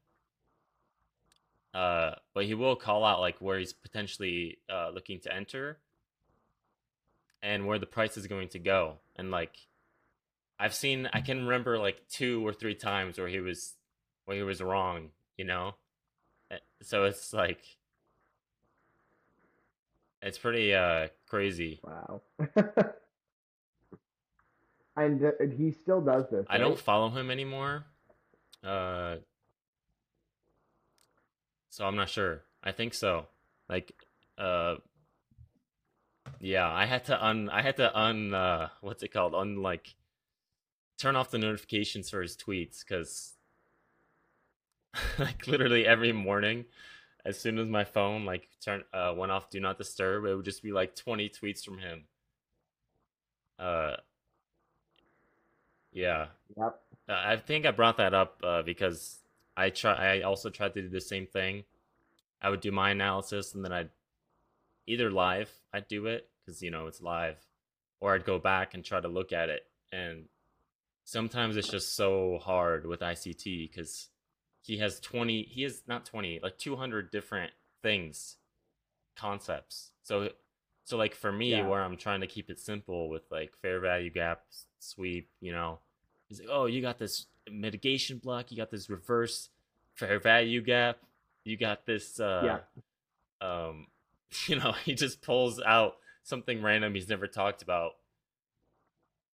[1.75, 5.79] Uh, but he will call out like where he's potentially uh, looking to enter
[7.43, 8.99] and where the price is going to go.
[9.17, 9.57] And like
[10.59, 13.75] I've seen I can remember like two or three times where he was
[14.27, 15.75] where he was wrong, you know?
[16.51, 17.63] Eh, So it's like
[20.21, 21.81] it's pretty uh crazy.
[21.83, 22.21] Wow.
[24.97, 26.47] and uh, he still does this.
[26.49, 27.87] I don't follow him anymore.
[28.63, 29.17] Uh
[31.73, 32.43] so I'm not sure.
[32.63, 33.27] I think so.
[33.69, 33.93] Like
[34.37, 34.77] uh
[36.39, 39.35] yeah, I had to un I had to un uh what's it called?
[39.35, 39.95] Un like
[40.99, 43.35] turn off the notifications for his tweets cuz
[45.19, 46.67] like literally every morning,
[47.25, 50.45] as soon as my phone like turn uh, went off do not disturb, it would
[50.45, 52.05] just be like 20 tweets from him.
[53.59, 53.97] Uh,
[55.93, 56.27] yeah.
[56.57, 56.81] Yep.
[57.09, 59.22] I think I brought that up uh, because
[59.57, 60.17] I try.
[60.17, 61.65] I also tried to do the same thing.
[62.41, 63.91] I would do my analysis and then I'd
[64.87, 65.51] either live.
[65.73, 67.37] I'd do it because you know it's live,
[68.01, 69.63] or I'd go back and try to look at it.
[69.93, 70.25] And
[71.05, 74.09] sometimes it's just so hard with ICT because
[74.63, 75.43] he has twenty.
[75.43, 78.37] He has not twenty, like two hundred different things,
[79.17, 79.91] concepts.
[80.03, 80.31] So,
[80.85, 81.67] so like for me, Yeah.
[81.69, 84.45] where I'm trying to keep it simple with like fair value gap
[84.79, 85.79] sweep, you know,
[86.29, 89.49] he's like, oh, you got this mitigation block, you got this reverse
[89.95, 90.99] fair value gap,
[91.45, 92.59] you got this, uh,
[93.41, 93.87] um,
[94.47, 97.93] you know, he just pulls out something random he's never talked about.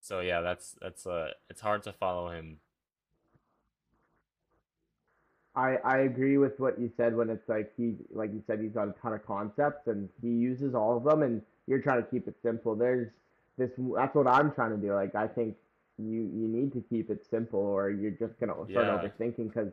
[0.01, 2.59] So yeah, that's that's uh, it's hard to follow him.
[5.57, 8.73] I, I agree with what you said when it's like he like you said he's
[8.73, 12.11] got a ton of concepts and he uses all of them and you're trying to
[12.11, 12.75] keep it simple.
[12.75, 13.09] There's
[13.57, 14.93] this that's what I'm trying to do.
[14.93, 15.57] Like I think
[15.99, 18.99] you you need to keep it simple or you're just gonna start Yeah.
[19.01, 19.73] overthinking because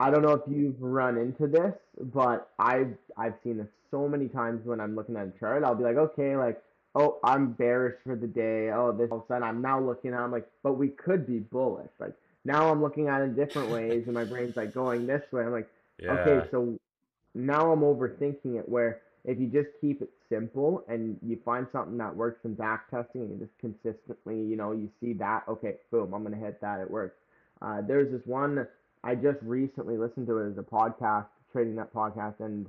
[0.00, 1.74] I don't know if you've run into this,
[2.12, 5.62] but I've I've seen this so many times when I'm looking at a chart.
[5.64, 6.62] I'll be like, okay, like
[6.96, 8.70] oh I'm bearish for the day.
[8.72, 11.26] Oh this all of a sudden I'm now looking at I'm like, but we could
[11.26, 11.90] be bullish.
[12.00, 15.42] Like now I'm looking at it different ways and my brain's like going this way.
[15.44, 15.68] I'm like,
[16.02, 16.10] Yeah.
[16.20, 16.78] okay, so
[17.34, 21.96] now I'm overthinking it where if you just keep it simple and you find something
[21.98, 25.76] that works in back testing and you just consistently, you know, you see that, okay,
[25.90, 27.16] boom, I'm gonna hit that, it works.
[27.62, 28.66] Uh, there's this one
[29.02, 32.66] I just recently listened to it as a podcast, trading that podcast, and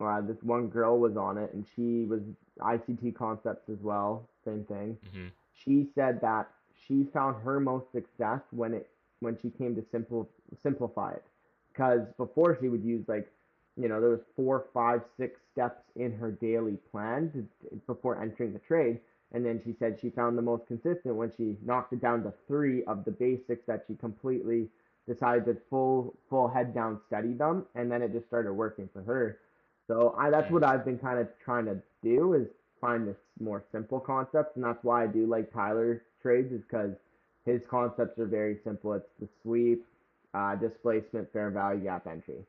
[0.00, 2.20] uh, this one girl was on it and she was
[2.60, 4.96] ICT concepts as well, same thing.
[5.12, 5.28] Hmm
[5.64, 6.48] she said that
[6.86, 8.88] she found her most success when it
[9.20, 10.28] when she came to simple
[10.62, 11.24] simplify it.
[11.72, 13.30] Because before she would use like
[13.76, 18.52] you know there was four five six steps in her daily plan to, before entering
[18.52, 18.98] the trade
[19.32, 22.32] and then she said she found the most consistent when she knocked it down to
[22.46, 24.68] three of the basics that she completely
[25.08, 29.02] decided to full full head down study them and then it just started working for
[29.02, 29.38] her
[29.86, 30.52] so I that's Mm.
[30.52, 32.48] what I've been kind of trying to do is
[32.80, 36.92] find this more simple concepts, and that's why I do like Tyler trades is because
[37.44, 38.92] his concepts are very simple.
[38.94, 39.84] It's the sweep,
[40.34, 42.44] uh, displacement, fair value gap entry.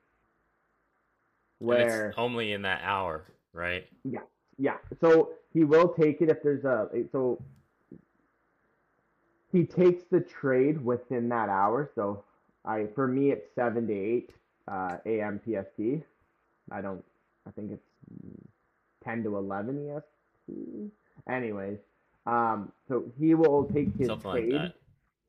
[1.59, 3.87] Where it's only in that hour, right?
[4.03, 4.19] yeah,
[4.57, 4.77] yeah.
[5.01, 7.41] so he will take it if there's a so
[9.51, 11.89] he takes the trade within that hour.
[11.95, 12.23] So
[12.65, 14.29] I for me it's seven to eight
[14.67, 15.39] uh, a.m.
[15.43, 16.03] PST.
[16.71, 17.03] I don't.
[17.47, 17.87] I think it's
[19.03, 20.91] ten to eleven EST.
[21.29, 21.77] Anyways,
[22.25, 24.53] um, so he will take his Something like trade.
[24.53, 24.73] that.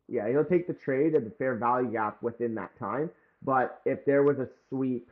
[0.08, 3.10] Yeah, he'll take the trade at the fair value gap within that time.
[3.44, 5.10] But if there was a sweep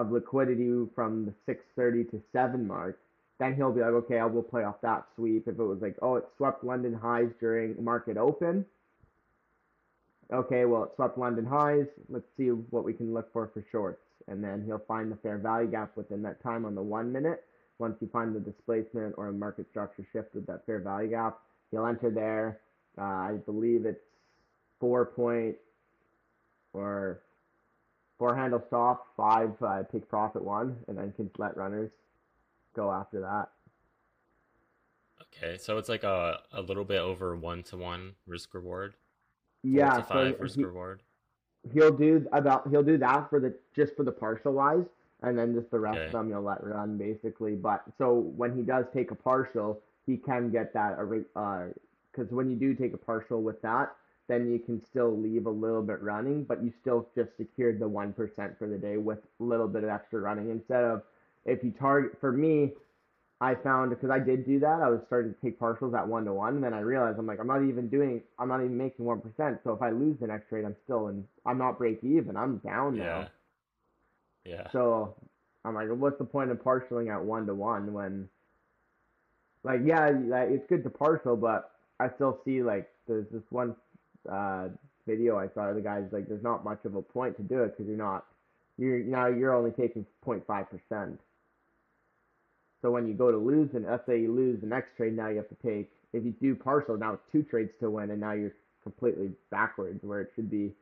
[0.00, 2.98] of liquidity from the 630 to 7 mark,
[3.38, 5.48] then he'll be like, okay, I will play off that sweep.
[5.48, 8.66] If it was like, oh, it swept London highs during market open.
[10.32, 11.86] Okay, well, it swept London highs.
[12.08, 14.02] Let's see what we can look for for shorts.
[14.28, 17.44] And then he'll find the fair value gap within that time on the one minute.
[17.78, 21.38] Once you find the displacement or a market structure shift with that fair value gap,
[21.70, 22.60] he'll enter there.
[22.98, 24.04] Uh, I believe it's
[24.78, 25.56] four point
[26.74, 27.22] or
[28.20, 31.90] four handle stop, five uh, take profit one, and then can let runners
[32.76, 33.48] go after that.
[35.22, 38.94] Okay, so it's like a a little bit over one to one risk reward.
[39.62, 41.02] Yeah, to so five risk he, reward.
[41.72, 44.84] he'll do about he'll do that for the just for the partial wise,
[45.22, 46.06] and then just the rest Okay.
[46.06, 47.54] of them you'll let run basically.
[47.54, 51.04] But so when he does take a partial, he can get that a
[52.12, 53.94] because when you do take a partial with that,
[54.30, 57.88] then you can still leave a little bit running, but you still just secured the
[57.88, 61.02] one percent for the day with a little bit of extra running instead of
[61.44, 62.72] if you target for me.
[63.42, 64.82] I found because I did do that.
[64.82, 67.26] I was starting to take partials at one to one, and then I realized I'm
[67.26, 68.22] like I'm not even doing.
[68.38, 69.60] I'm not even making one percent.
[69.64, 71.26] So if I lose the next trade, I'm still in.
[71.46, 72.36] I'm not break even.
[72.36, 73.04] I'm down Yeah.
[73.04, 73.28] now.
[74.44, 74.70] Yeah.
[74.72, 75.14] So
[75.64, 78.28] I'm like, what's the point of partialing at one to one when,
[79.62, 83.74] like, yeah, it's good to partial, but I still see like there's this one
[84.30, 84.68] uh,
[85.06, 85.72] video I saw.
[85.72, 88.26] The guy's like, there's not much of a point to do it because you're not,
[88.78, 91.20] you're now you're only taking 0.5 percent.
[92.82, 95.28] So when you go to lose, and let's say you lose the next trade, now
[95.28, 95.90] you have to take.
[96.12, 100.02] If you do partial, now it's two trades to win, and now you're completely backwards
[100.02, 100.72] where it should be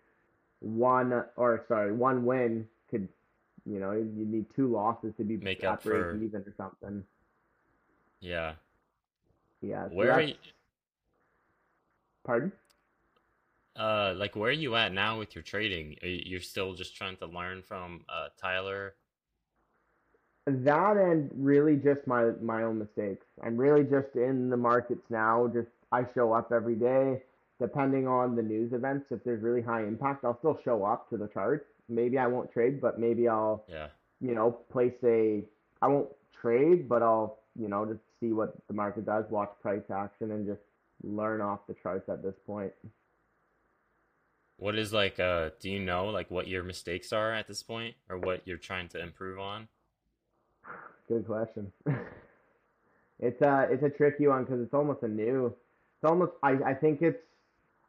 [0.61, 3.09] one or sorry, one win could,
[3.67, 7.05] you know, you need two losses to be Make up for- even or something.
[8.21, 8.55] Yeah.
[9.61, 9.89] Yeah.
[9.89, 10.35] so Where are you,
[12.25, 12.53] Pardon?
[13.79, 15.97] Uh, like where are you at now with your trading?
[16.03, 18.95] You're still just trying to learn from uh Tyler?
[20.47, 23.27] That and really just my my own mistakes.
[23.45, 25.47] I'm really just in the markets now.
[25.53, 27.23] Just I show up every day.
[27.61, 31.17] Depending on the news events, if there's really high impact, I'll still show up to
[31.17, 31.65] the charts.
[31.89, 33.89] Maybe I won't trade, but maybe I'll, Yeah.
[34.21, 35.45] you know, place a.
[35.83, 36.09] I won't
[36.41, 40.47] trade, but I'll, you know, just see what the market does, watch price action, and
[40.47, 40.61] just
[41.03, 42.73] learn off the charts at this point.
[44.59, 47.95] What is like uh do you know like what your mistakes are at this point
[48.11, 49.69] or what you're trying to improve on?
[51.09, 51.73] Good question.
[53.21, 55.47] It's a it's a tricky one because it's almost a new.
[55.47, 57.19] It's almost I I think it's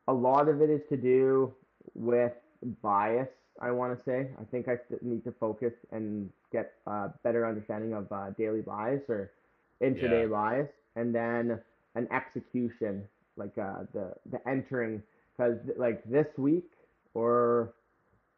[0.08, 1.54] a lot of it is to do
[1.94, 2.34] with
[2.82, 3.30] bias.
[3.62, 7.94] I want to say I think I need to focus and get a better understanding
[7.94, 9.32] of uh, daily bias or
[9.80, 9.90] Yeah.
[9.90, 11.60] intraday bias, and then
[11.94, 13.04] an execution
[13.38, 15.04] like uh, the the entering
[15.40, 16.70] because like this week
[17.14, 17.74] or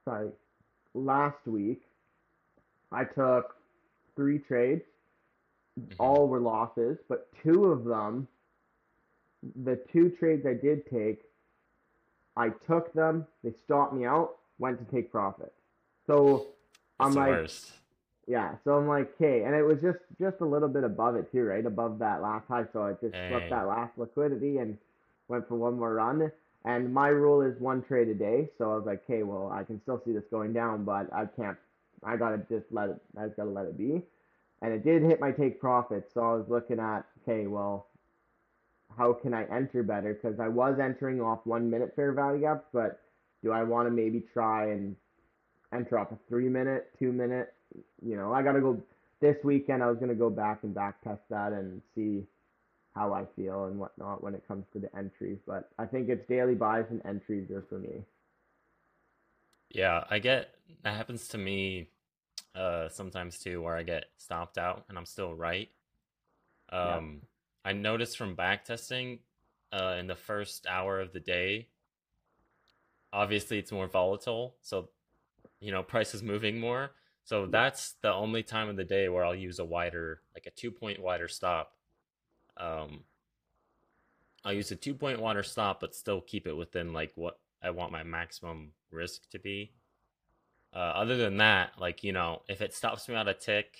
[0.06, 0.30] sorry
[0.93, 1.82] last week
[2.91, 3.56] I took
[4.16, 4.84] three trades
[5.78, 8.28] hmm all were losses, but two of them,
[9.64, 11.24] the two trades I did take,
[12.38, 15.54] I took them, they stopped me out, went to take profit.
[16.08, 16.47] So
[16.99, 17.72] That's I'm like, worst.
[18.28, 21.32] yeah, so I'm like, okay, and it was just just a little bit above it
[21.32, 21.66] too, right?
[21.66, 23.49] Above that last high, so I just Dang.
[23.49, 24.78] that last liquidity and
[25.30, 26.32] went for one more run.
[26.64, 29.64] And my rule is one trade a day, so I was like, okay, well, I
[29.64, 31.57] can still see this going down, but I can't.
[32.03, 33.01] I gotta just let it.
[33.18, 34.03] I just gotta let it be.
[34.62, 37.88] And it did hit my take profit, so I was looking at, okay, well,
[38.95, 40.14] how can I enter better?
[40.14, 43.01] Because I was entering off one minute fair value gaps, but
[43.43, 44.95] do I want to maybe try and
[45.74, 47.53] enter off a three minute, two minute?
[48.05, 48.82] You know, I got to go
[49.20, 49.82] this weekend.
[49.82, 52.24] I was to go back and back test that and see
[52.95, 55.39] how I feel and whatnot when it comes to the entries.
[55.47, 58.03] But I think it's daily bias and entries are for me.
[59.69, 61.89] Yeah, I get that happens to me
[62.55, 65.69] uh sometimes too where I get stopped out and I'm still right.
[66.81, 67.21] Yeah, Um
[67.63, 69.19] I noticed from back testing
[69.71, 71.67] uh in the first hour of the day,
[73.13, 74.89] obviously it's more volatile, so
[75.61, 76.91] you know, price is moving more.
[77.25, 80.51] So that's the only time of the day where I'll use a wider, like a
[80.51, 81.73] two point wider stop.
[82.62, 83.03] Um
[84.43, 87.72] I'll use a two point water stop, but still keep it within like what I
[87.72, 89.72] want my maximum risk to be.
[90.74, 93.76] Uh, other than that, like, you know, if it stops me at a tick,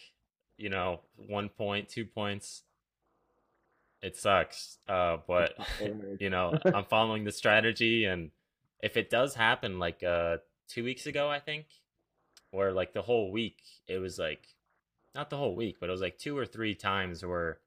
[0.58, 2.64] you know, one point, two points,
[4.02, 4.78] it sucks.
[4.88, 5.54] Uh, but,
[6.20, 6.54] you know.
[6.66, 8.06] I'm following the strategy.
[8.06, 8.32] And
[8.82, 11.68] if it does happen, like, uh, two weeks ago, I think,
[12.52, 14.46] or like the whole week, it was like,
[15.16, 17.60] not the whole week, but it was like two or three times where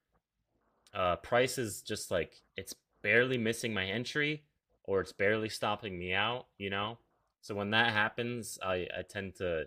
[0.95, 4.43] uh, price is just like it's barely missing my entry
[4.85, 6.97] or it's barely stopping me out, you know?
[7.41, 9.65] So when that happens, I, I tend to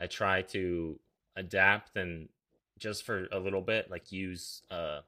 [0.00, 0.98] I try to
[1.36, 2.28] adapt and
[2.78, 5.00] just for a little bit, like use uh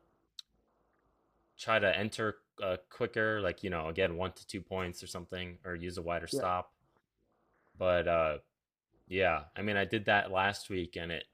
[1.57, 5.59] try to enter uh, quicker, like you know, again one to two points or something,
[5.64, 6.72] or use a wider yeah, stop.
[7.78, 8.39] But uh
[9.07, 11.24] yeah, I mean I did that last week and it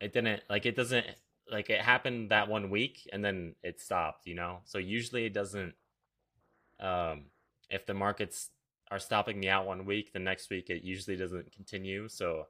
[0.00, 1.06] it didn't like it doesn't
[1.50, 4.58] like it happened that one week and then it stopped, you know?
[4.64, 5.74] So usually it doesn't
[6.80, 7.26] um
[7.70, 8.50] if the markets
[8.90, 12.08] are stopping me out one week, the next week it usually doesn't continue.
[12.08, 12.46] So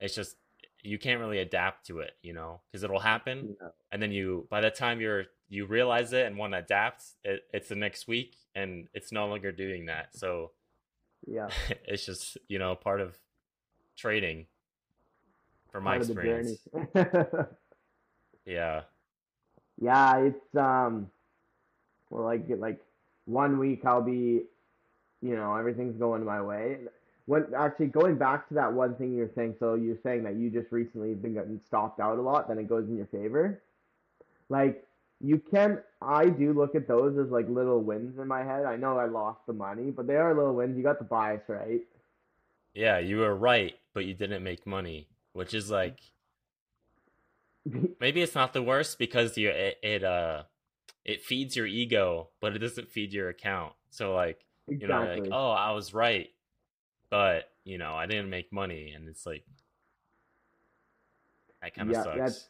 [0.00, 0.36] it's just
[0.82, 4.46] you can't really adapt to it, you know, because it'll happen yeah, and then you
[4.50, 8.06] by the time you're you realize it and want to adapt, it, it's the next
[8.06, 10.08] week and it's no longer doing that.
[10.14, 10.52] So
[11.26, 11.48] yeah.
[11.86, 13.16] it's just, you know, part of
[13.96, 14.46] trading
[15.70, 16.58] from my Part journey.
[16.58, 16.60] experience.
[18.48, 18.82] Yeah.
[19.80, 21.10] yeah, it's um,
[22.10, 22.80] well, like like
[23.26, 24.42] one week I'll be
[25.22, 26.78] you know, everything's going my way.
[27.26, 30.50] When actually going back to that one thing you're saying, so you're saying that you
[30.50, 33.60] just recently have been getting stopped out a lot, then it goes in your favor.
[34.48, 34.86] Like
[35.20, 38.64] you can, I do look at those as like little wins in my head.
[38.64, 40.76] I know I lost the money, but they are little wins.
[40.76, 41.80] You got the bias right.
[42.72, 45.98] Yeah, you were right, but you didn't make money, which is like
[48.00, 50.44] maybe it's not the worst because you it, it uh
[51.04, 53.72] it feeds your ego, but it doesn't feed your account.
[53.90, 54.44] So like,
[54.80, 56.28] you know, like, oh, I was right,
[57.10, 59.44] but you know, I didn't make money and it's like
[61.62, 62.48] that kind of Yeah, sucks.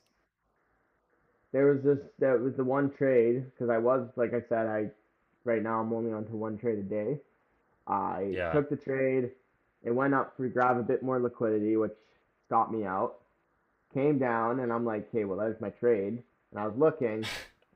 [1.53, 4.91] there was this that was the one trade because I was like I said I
[5.45, 7.21] right now I'm only on to one trade a day.
[7.87, 8.53] I Yeah.
[8.53, 9.33] took the trade.
[9.85, 11.93] It went up to grab a bit more liquidity, which
[12.47, 13.19] stopped me out.
[13.95, 16.23] Came down, and I'm like, okay, well, there's my trade.
[16.51, 17.25] And I was looking,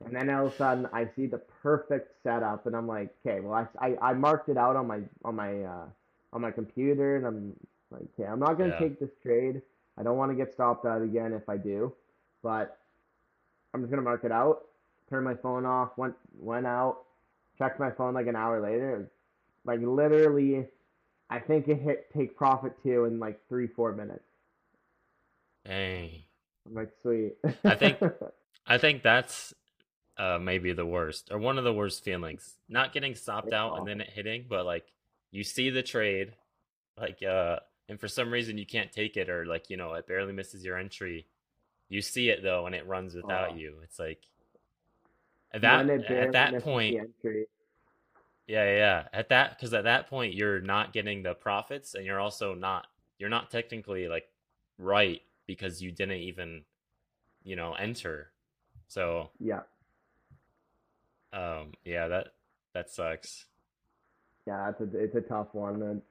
[0.05, 3.39] And then all of a sudden, I see the perfect setup, and I'm like, okay,
[3.39, 5.85] well, I, I, I marked it out on my on my uh,
[6.33, 7.53] on my computer, and I'm
[7.89, 8.79] like, okay, I'm not gonna Yeah.
[8.79, 9.61] take this trade.
[9.97, 11.93] I don't want to get stopped out again if I do,
[12.41, 12.79] but
[13.73, 14.65] I'm just gonna mark it out.
[15.09, 15.97] Turn my phone off.
[15.97, 17.03] Went went out.
[17.57, 18.95] Checked my phone like an hour later.
[18.95, 19.07] It was
[19.65, 20.67] like literally,
[21.29, 24.25] I think it hit take profit two in like three four minutes.
[25.65, 26.25] Hey,
[26.65, 27.33] I'm like, sweet.
[27.63, 27.97] I think-
[28.65, 29.53] I think that's
[30.15, 32.55] uh maybe the worst or one of the worst feelings.
[32.69, 34.85] Not getting stopped It's out and then it hitting, but like
[35.31, 36.33] you see the trade,
[36.99, 37.59] like uh
[37.89, 40.63] and for some reason you can't take it or like, you know, it barely misses
[40.63, 41.25] your entry.
[41.89, 43.55] You see it though and it runs without Oh.
[43.55, 43.79] you.
[43.83, 44.21] It's like
[45.51, 46.95] at that When it barely at that point.
[48.45, 49.03] Yeah, yeah, yeah.
[49.13, 52.87] At that, because at that point you're not getting the profits, and you're also not
[53.19, 54.27] you're not technically like
[54.77, 56.63] right because you didn't even,
[57.43, 58.31] you know, enter.
[58.87, 59.61] So, yeah,
[61.31, 62.27] um, yeah, that
[62.73, 63.45] that sucks.
[64.45, 65.81] yeah, it's a it's a tough one.
[65.81, 66.05] It's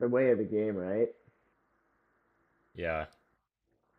[0.00, 1.08] the way of the game, right?
[2.74, 3.06] Yeah.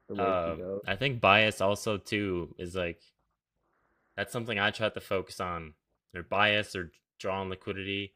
[0.07, 0.81] The way Um.
[0.87, 3.01] I think bias also too is like
[4.15, 5.73] that's something I try to focus on.
[6.15, 8.13] Or bias or draw on liquidity.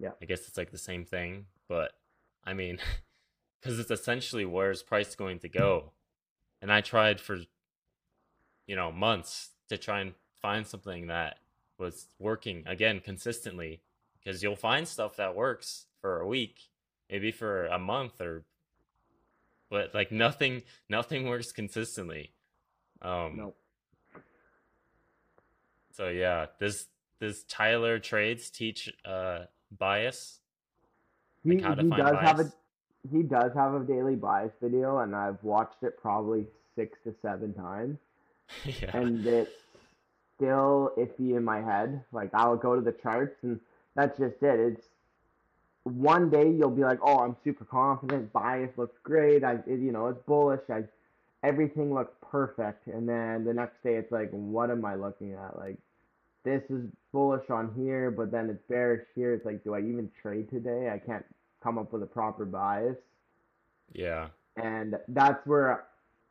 [0.00, 0.10] Yeah.
[0.22, 1.92] I guess it's like the same thing, but
[2.44, 2.78] I mean,
[3.60, 5.92] because it's essentially where's price going to go,
[6.62, 7.38] and I tried for
[8.66, 11.38] you know months to try and find something that
[11.78, 13.80] was working again consistently,
[14.18, 16.70] because you'll find stuff that works for a week,
[17.10, 18.44] maybe for a month or
[19.70, 22.32] but like nothing nothing works consistently
[23.02, 23.56] um Nope.
[25.92, 26.86] so yeah does
[27.20, 29.40] does tyler trades teach uh
[29.70, 30.40] bias
[31.44, 32.52] He like how to he find does have a bias?
[33.10, 36.46] He does have a daily bias video, and I've watched it probably
[36.76, 37.98] six to seven times,
[38.64, 39.52] yeah and it's
[40.36, 42.02] still iffy in my head.
[42.12, 43.60] Like I'll go to the charts, and
[43.94, 44.60] that's just it.
[44.60, 44.86] It's
[45.84, 48.32] one day you'll be like, "Oh, I'm super confident.
[48.32, 49.44] Bias looks great.
[49.44, 50.62] I, it, you know, it's bullish.
[50.70, 50.84] I,
[51.42, 55.58] everything looks perfect." And then the next day, it's like, "What am I looking at?
[55.58, 55.78] Like,
[56.44, 59.34] this is bullish on here, but then it's bearish here.
[59.34, 60.90] It's like, do I even trade today?
[60.90, 61.24] I can't
[61.62, 62.96] come up with a proper bias."
[63.92, 65.84] yeah and that's where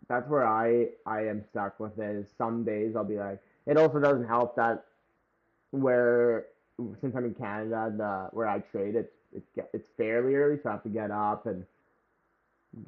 [0.07, 2.15] that's where I I am stuck with it.
[2.15, 4.85] Is some days I'll be like, it also doesn't help that
[5.71, 6.45] where
[7.01, 10.73] since I'm in Canada, the where I trade it's it's it's fairly early, so I
[10.73, 11.65] have to get up and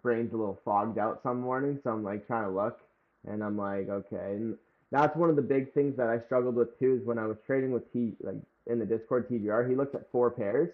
[0.02, 1.82] brain's a little fogged out some mornings.
[1.84, 2.80] So I'm like trying to look,
[3.28, 4.58] and I'm like, okay, and
[4.92, 7.00] that's one of the big things that I struggled with too.
[7.02, 8.38] Is when I was trading with T like
[8.68, 10.70] in the Discord TJR, he looked at four pairs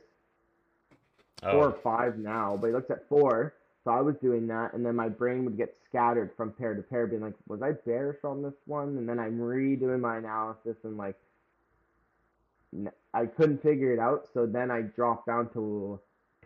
[1.52, 3.54] four or five now, but he looked at four.
[3.84, 6.82] So I was doing that, and then my brain would get scattered from pair to
[6.82, 8.98] pair, being like, was I bearish on this one?
[8.98, 11.16] And then I'm redoing my analysis, and like,
[13.14, 14.28] I couldn't figure it out.
[14.34, 16.00] So then I dropped down to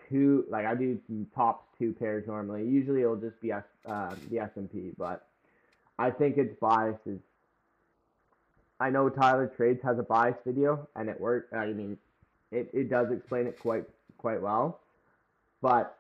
[0.10, 1.00] two, like I do
[1.34, 2.66] top two pairs normally.
[2.66, 3.62] Usually it'll just be uh,
[4.30, 5.26] the S and P, but
[5.98, 7.20] I think its bias is.
[8.82, 11.54] I know Tyler Trades has a bias video, and it worked.
[11.54, 11.98] I mean,
[12.52, 13.86] it, it does explain it quite
[14.18, 14.80] quite well.
[15.62, 15.98] But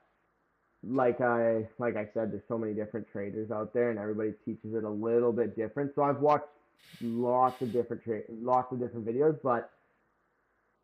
[0.83, 4.73] like I like I said, there's so many different traders out there, and everybody teaches
[4.73, 5.93] it a little bit different.
[5.95, 6.45] So I've watched
[7.01, 9.71] lots of different tra- lots of different videos, but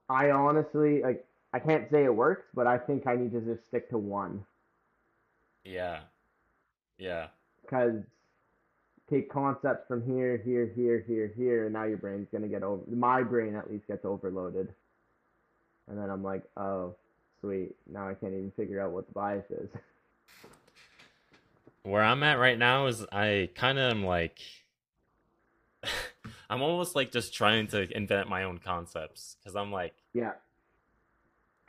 [0.10, 3.66] I honestly like I can't say it works, but I think I need to just
[3.68, 4.44] stick to one
[5.66, 6.02] yeah
[6.98, 7.28] yeah
[7.62, 8.04] because
[9.10, 12.84] take concepts from here, here, here, here, here, and now your brain's gonna get over.
[12.90, 14.74] My brain at least gets overloaded,
[15.88, 16.96] and then I'm like, oh,
[17.42, 17.76] sweet.
[17.92, 19.70] Now I can't even figure out what the bias is.
[21.84, 24.40] where i'm at right now is i kind of am like
[26.50, 30.32] i'm almost like just trying to invent my own concepts because i'm like yeah,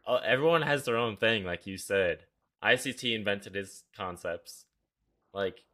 [0.07, 2.21] uh, everyone has their own thing, like you said.
[2.63, 4.65] ICT invented his concepts.
[5.33, 5.65] Like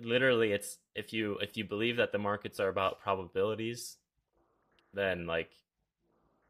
[0.00, 3.98] literally it's if you if you believe that the markets are about probabilities,
[4.94, 5.50] then like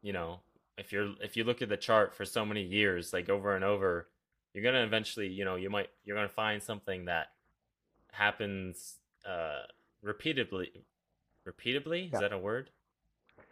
[0.01, 0.39] you know,
[0.77, 3.63] if you're if you look at the chart for so many years, like over and
[3.65, 4.09] over,
[4.53, 7.27] you're gonna eventually, you know, you might you're gonna find something that
[8.11, 9.63] happens uh
[10.01, 10.85] repeatedly
[11.45, 12.05] repeatedly?
[12.13, 12.71] Is that a word?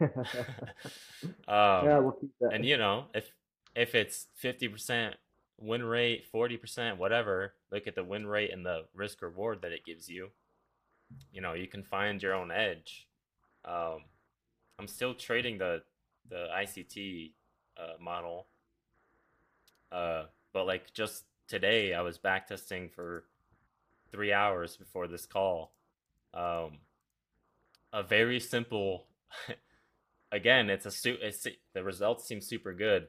[1.80, 2.54] yeah, Um we'll keep that.
[2.54, 3.32] and you know if
[3.74, 5.14] if it's 50%
[5.58, 9.84] win rate 40% whatever look at the win rate and the risk reward that it
[9.84, 10.30] gives you
[11.32, 13.06] you know you can find your own edge
[13.64, 14.04] um,
[14.78, 15.82] i'm still trading the
[16.28, 17.32] the ict
[17.78, 18.46] uh, model
[19.92, 23.24] uh, but like just today i was back testing for
[24.10, 25.72] three hours before this call
[26.34, 26.78] um,
[27.92, 29.06] a very simple.
[30.32, 33.08] again, it's a su- it's the results seem super good,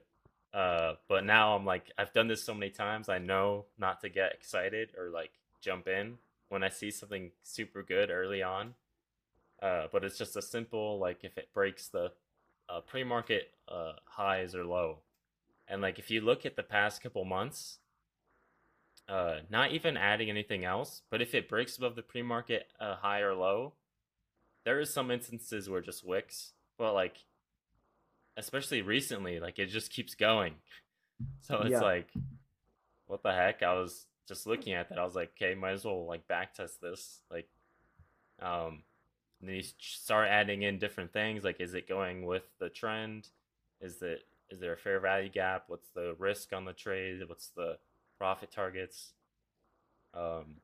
[0.54, 3.10] uh, but now I'm like I've done this so many times.
[3.10, 6.18] I know not to get excited or like jump in
[6.50, 8.76] when I see something super good early on.
[9.62, 12.12] Uh, but it's just a simple like if it breaks the
[12.70, 15.00] uh, pre-market uh, highs or low,
[15.68, 17.80] and like if you look at the past couple months,
[19.10, 23.22] uh, not even adding anything else, but if it breaks above the pre-market uh, high
[23.22, 23.74] or low,
[24.66, 27.18] there is some instances where just wicks, but like
[28.38, 30.56] especially recently, like it just keeps going.
[31.42, 31.82] So it's Yeah.
[31.82, 32.10] like,
[33.06, 33.64] what the heck?
[33.64, 35.00] I was just looking at that.
[35.00, 37.22] I was like, okay, might as well like backtest this.
[37.32, 37.48] Like,
[38.42, 38.84] um,
[39.40, 41.44] and then you start adding in different things.
[41.44, 43.30] Like, is it going with the trend?
[43.82, 45.66] Is it is there a fair value gap?
[45.68, 47.22] What's the risk on the trade?
[47.28, 47.78] What's the
[48.18, 49.14] profit targets?
[50.14, 50.56] Um,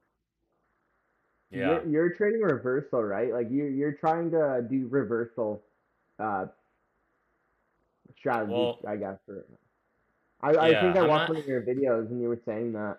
[1.51, 1.81] yeah.
[1.83, 3.31] You're, you're trading reversal, right?
[3.31, 5.63] Like you you're trying to do reversal
[6.19, 6.47] uh
[8.19, 9.17] strategy, Well, I guess.
[9.27, 9.45] Or,
[10.41, 11.29] I I yeah, think I I'm watched not.
[11.29, 12.97] one of your videos and you were saying that.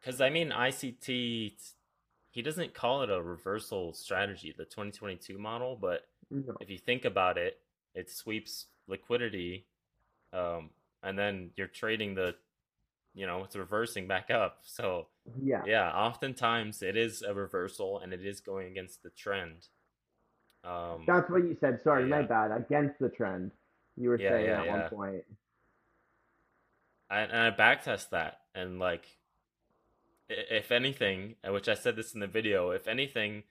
[0.00, 1.54] Because I mean, ICT,
[2.34, 6.56] he doesn't call it a reversal strategy, the 2022 model, but No.
[6.58, 7.60] if you think about it,
[7.94, 9.68] it sweeps liquidity,
[10.32, 10.70] um,
[11.04, 12.34] and then you're trading the,
[13.14, 14.58] you know, it's reversing back up.
[14.64, 15.06] So
[15.40, 15.62] Yeah.
[15.64, 19.68] yeah, oftentimes it is a reversal and it is going against the trend.
[20.64, 21.80] Um, That's what you said.
[21.84, 22.50] Sorry, my bad.
[22.50, 23.52] Against the trend.
[23.96, 25.24] You were yeah, saying yeah, at one point.
[27.08, 29.06] I, and I backtest that, and like,
[30.28, 33.44] if anything, uh, which I said this in the video, if anything,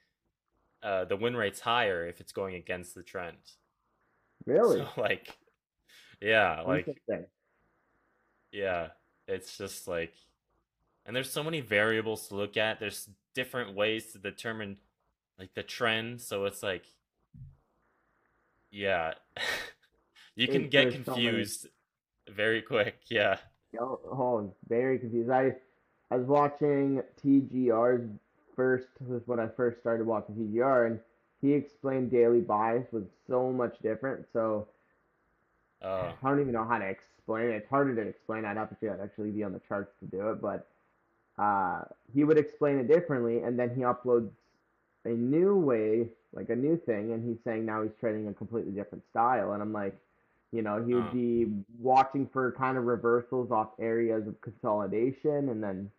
[0.82, 3.38] uh, the win rate's higher if it's going against the trend.
[4.46, 4.78] Really?
[4.78, 5.38] So like,
[6.22, 6.90] yeah, like
[8.52, 8.90] yeah,
[9.28, 10.14] it's just like,
[11.06, 12.80] and there's so many variables to look at.
[12.80, 14.78] There's different ways to determine
[15.40, 16.22] like the trend.
[16.22, 16.86] So it's like,
[18.72, 19.14] yeah,
[20.36, 21.68] you can It, get there's so confused
[22.30, 22.96] very quick.
[23.10, 23.38] Yeah.
[23.80, 25.30] Oh, oh, very confused.
[25.30, 25.56] I
[26.12, 28.10] I was watching TJR's
[28.56, 31.00] first was when I first started watching TJR and
[31.42, 34.26] he explained daily bias was so much different.
[34.32, 34.68] So
[35.82, 37.56] Uh, I don't even know how to explain it.
[37.56, 38.46] It's harder to explain.
[38.46, 40.68] I'd have to actually be on the charts to do it, but
[41.38, 41.84] uh,
[42.14, 44.30] he would explain it differently, and then he uploads
[45.06, 48.72] a new way, like a new thing, and he's saying now he's trading a completely
[48.72, 49.98] different style, and I'm like,
[50.54, 51.48] you know, he would uh, be
[51.80, 55.90] watching for kind of reversals off areas of consolidation, and then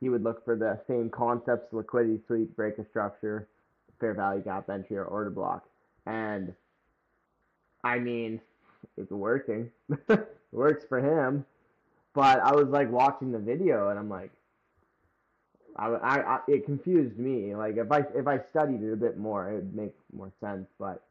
[0.00, 3.48] he would look for the same concepts: liquidity sweep, break a structure,
[3.98, 5.64] fair value gap entry, or order block,
[6.06, 6.54] and
[7.82, 8.40] I mean,
[8.96, 9.70] it's working.
[10.08, 11.44] it works for him.
[12.14, 14.32] But I was like watching the video and I'm like,
[15.76, 17.54] I, I, I, it confused me.
[17.54, 20.66] Like if I if I studied it a bit more, it would make more sense.
[20.78, 21.02] But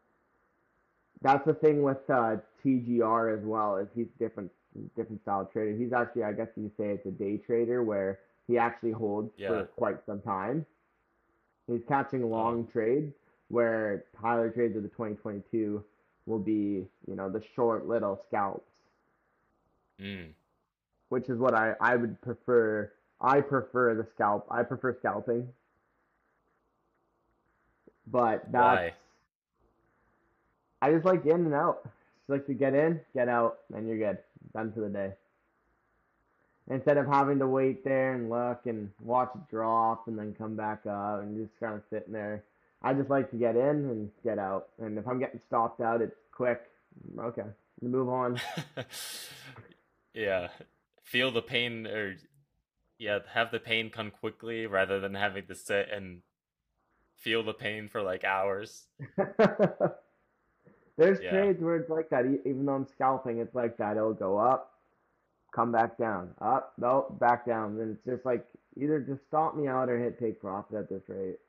[1.21, 3.77] that's the thing with uh, TJR as well.
[3.77, 4.51] Is he's different
[4.95, 5.77] different style trader.
[5.77, 9.49] He's actually, I guess you say, it's a day trader where he actually holds yeah.
[9.49, 10.65] for quite some time.
[11.67, 13.13] He's catching long trades
[13.49, 15.83] where Tyler trades of the 2022
[16.25, 18.69] will be, you know, the short little scalps,
[20.01, 20.27] mm,
[21.09, 22.91] which is what I, I would prefer.
[23.19, 24.45] I prefer the scalp.
[24.51, 25.47] I prefer scalping,
[28.05, 28.93] but that's why?
[30.81, 31.83] I just like in and out.
[31.83, 34.17] Just like to get in, get out, and you're good.
[34.53, 35.11] Done for the day.
[36.69, 40.55] Instead of having to wait there and look and watch it drop and then come
[40.55, 42.43] back up and just kind of sitting there.
[42.83, 44.67] I just like to get in and get out.
[44.79, 46.61] And if I'm getting stopped out, it's quick.
[47.17, 47.43] Okay,
[47.81, 48.39] move on.
[50.13, 50.49] yeah.
[51.03, 52.15] Feel the pain or
[52.99, 56.21] yeah, have the pain come quickly rather than having to sit and
[57.15, 58.87] feel the pain for like hours.
[60.97, 61.29] There's Yeah.
[61.29, 62.25] trades where it's like that.
[62.45, 63.97] Even though I'm scalping, it's like that.
[63.97, 64.73] It'll go up,
[65.53, 67.79] come back down, up, no, back down.
[67.79, 68.45] And it's just like
[68.77, 71.39] either just stop me out or hit take profit at this rate.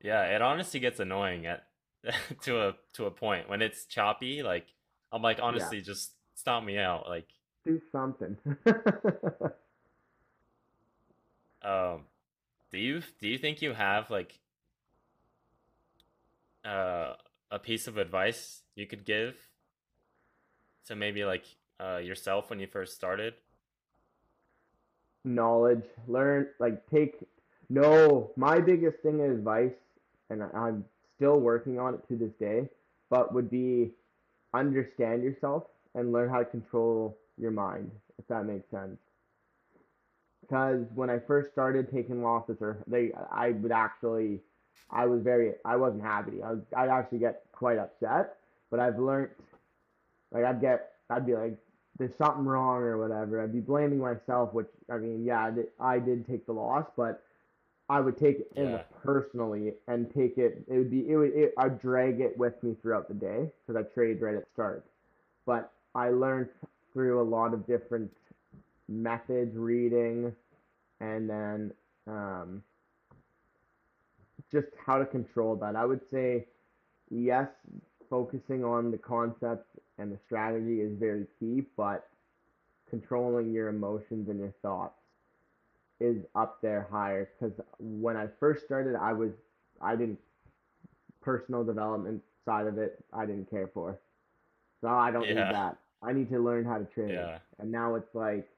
[0.00, 1.66] Yeah, it honestly gets annoying at
[2.42, 4.66] to a to a point when it's choppy, like
[5.12, 7.08] I'm like Yeah, honestly just stop me out.
[7.08, 7.28] Like
[7.64, 8.36] do something.
[11.62, 12.04] um
[12.70, 14.38] do you do you think you have like
[16.64, 17.14] uh
[17.50, 19.36] a piece of advice you could give
[20.86, 21.44] to maybe like
[21.80, 23.34] uh yourself when you first started?
[25.24, 27.26] Knowledge, learn, like take.
[27.70, 29.74] No, my biggest thing of advice,
[30.30, 30.84] and I'm
[31.16, 32.68] still working on it to this day,
[33.10, 33.90] but would be
[34.54, 38.98] understand yourself and learn how to control your mind, if that makes sense.
[40.40, 44.40] Because when I first started taking losses, or they, I would actually
[44.90, 46.42] I was very I wasn't happy.
[46.42, 48.36] I was I'd actually get quite upset.
[48.70, 49.30] But I've learned
[50.32, 51.58] like I'd get I'd be like
[51.98, 53.42] there's something wrong or whatever.
[53.42, 56.86] I'd be blaming myself, which I mean, yeah, I did, I did take the loss,
[56.96, 57.24] but
[57.88, 58.82] I would take it in Yeah.
[59.04, 60.64] personally and take it.
[60.68, 63.82] It would be it would it, I'd drag it with me throughout the day because
[63.82, 64.84] I trade right at start.
[65.46, 66.48] But I learned
[66.92, 68.12] through a lot of different
[68.88, 70.34] methods, reading,
[71.00, 71.72] and then
[72.06, 72.62] um,
[74.50, 75.76] just how to control that.
[75.76, 76.46] I would say
[77.10, 77.48] yes,
[78.08, 79.68] focusing on the concepts
[79.98, 82.08] and the strategy is very key, but
[82.88, 84.94] controlling your emotions and your thoughts
[86.00, 89.30] is up there higher because when I first started, I was
[89.80, 90.18] I didn't
[91.20, 93.98] personal development side of it I didn't care for.
[94.80, 95.76] So I don't need that.
[96.02, 97.10] I need to learn how to train.
[97.10, 97.38] Yeah.
[97.58, 98.48] And now it's like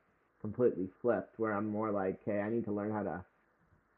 [0.41, 3.25] completely flipped where I'm more like, okay, I need to learn how to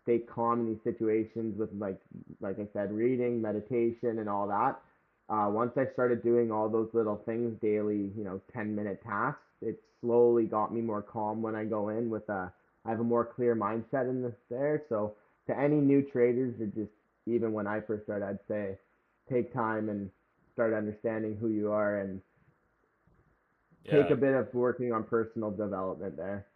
[0.03, 2.01] stay calm in these situations with like
[2.41, 4.81] like I said, reading, meditation and all that.
[5.29, 9.41] Uh, once I started doing all those little things daily, you know, 10 minute tasks,
[9.63, 12.53] it slowly got me more calm when I go in with a,
[12.85, 14.83] I have a more clear mindset in this there.
[14.89, 15.15] So
[15.47, 16.91] to any new traders or just
[17.27, 18.77] even when I first started, I'd say
[19.31, 20.11] take time and
[20.53, 22.21] start understanding who you are and
[23.89, 26.47] take a bit of working on personal development there.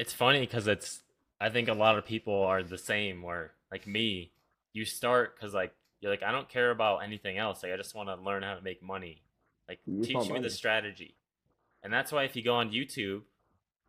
[0.00, 1.02] It's funny because it's
[1.38, 4.32] I think a lot of people are the same where like me,
[4.72, 7.62] you start because like you're like I don't care about anything else.
[7.62, 9.20] Like I just want to learn how to make money.
[9.68, 10.40] Like You teach me money.
[10.40, 11.16] the strategy.
[11.82, 13.24] And that's why if you go on YouTube,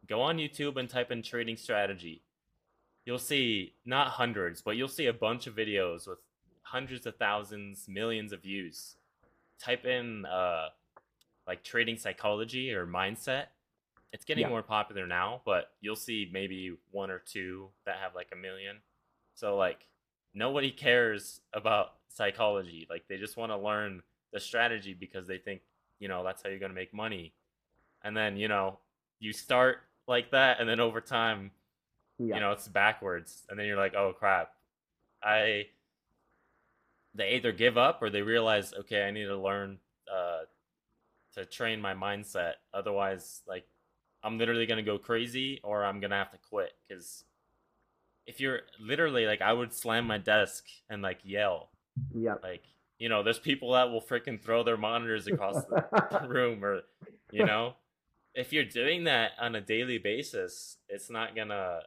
[0.05, 2.23] go on YouTube and type in trading strategy.
[3.05, 6.19] You'll see not hundreds, but you'll see a bunch of videos with
[6.63, 8.97] hundreds of thousands, millions of views.
[9.59, 10.67] Type in uh
[11.47, 13.45] like trading psychology or mindset.
[14.13, 14.49] It's getting Yeah.
[14.49, 18.77] more popular now, but you'll see maybe one or two that have like a million.
[19.35, 19.87] So like
[20.33, 22.87] nobody cares about psychology.
[22.89, 24.01] Like they just want to learn
[24.33, 25.61] the strategy because they think,
[25.99, 27.33] you know, that's how you're going to make money.
[28.03, 28.79] And then, you know,
[29.19, 31.51] you start like that and then over time,
[32.19, 32.35] Yeah.
[32.35, 34.53] you know, it's backwards and then you're like, "Oh crap."
[35.23, 35.67] I
[37.13, 39.79] they either give up or they realize, "Okay, I need to learn
[40.11, 40.41] uh
[41.33, 42.55] to train my mindset.
[42.73, 43.67] Otherwise, like
[44.23, 47.23] I'm literally going to go crazy or I'm going to have to quit cuz
[48.27, 51.71] if you're literally like I would slam my desk and like yell
[52.13, 52.35] yeah.
[52.43, 52.63] like
[52.99, 56.81] you know there's people that will freaking throw their monitors across the room or
[57.31, 57.75] you know
[58.35, 61.79] if you're doing that on a daily basis it's not gonna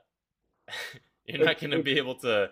[1.26, 2.50] you're not gonna be able to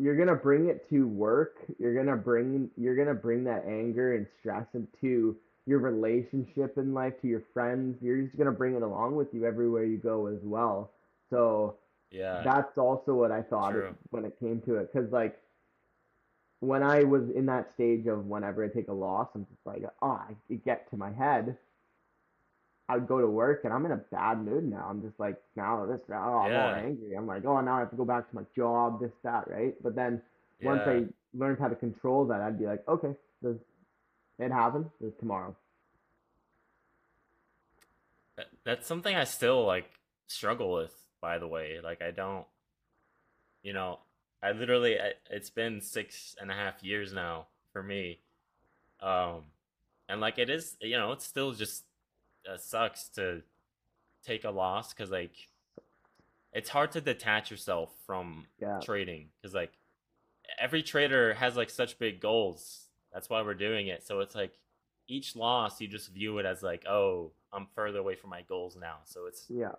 [0.00, 1.58] you're gonna bring it to work.
[1.78, 5.36] You're gonna bring you're gonna bring that anger and stress into
[5.70, 7.96] your relationship in life to your friends.
[8.02, 10.90] You're just gonna bring it along with you everywhere you go as well.
[11.30, 11.76] So
[12.10, 13.94] yeah that's also what I thought True.
[14.10, 14.92] when it came to it.
[14.92, 15.38] Because like
[16.58, 19.84] when I was in that stage of whenever I take a loss, I'm just like,
[20.02, 21.56] oh, I it get to my head.
[22.88, 24.88] I would go to work and I'm in a bad mood now.
[24.90, 27.14] I'm just like, now this, oh, I'm all angry.
[27.16, 29.74] I'm like, oh, now I have to go back to my job, this, that, right?
[29.80, 30.20] But then
[30.60, 30.92] once yeah.
[30.94, 33.54] I learned how to control that, I'd be like, okay, this,
[34.40, 34.90] it happened.
[35.00, 35.54] There's tomorrow.
[38.64, 39.90] That's something I still like
[40.26, 42.46] struggle with by the way like I don't
[43.62, 43.98] you know
[44.42, 48.20] I literally I, it's been six and a half years now for me
[49.00, 49.42] um
[50.08, 51.84] and like it is you know it still just
[52.50, 53.42] uh, sucks to
[54.24, 55.48] take a loss because like
[56.52, 58.78] it's hard to detach yourself from Yeah.
[58.80, 59.72] trading because like
[60.58, 64.52] every trader has like such big goals that's why we're doing it so it's like
[65.08, 68.76] each loss you just view it as like oh i'm further away from my goals
[68.80, 69.72] now so it's Yeah.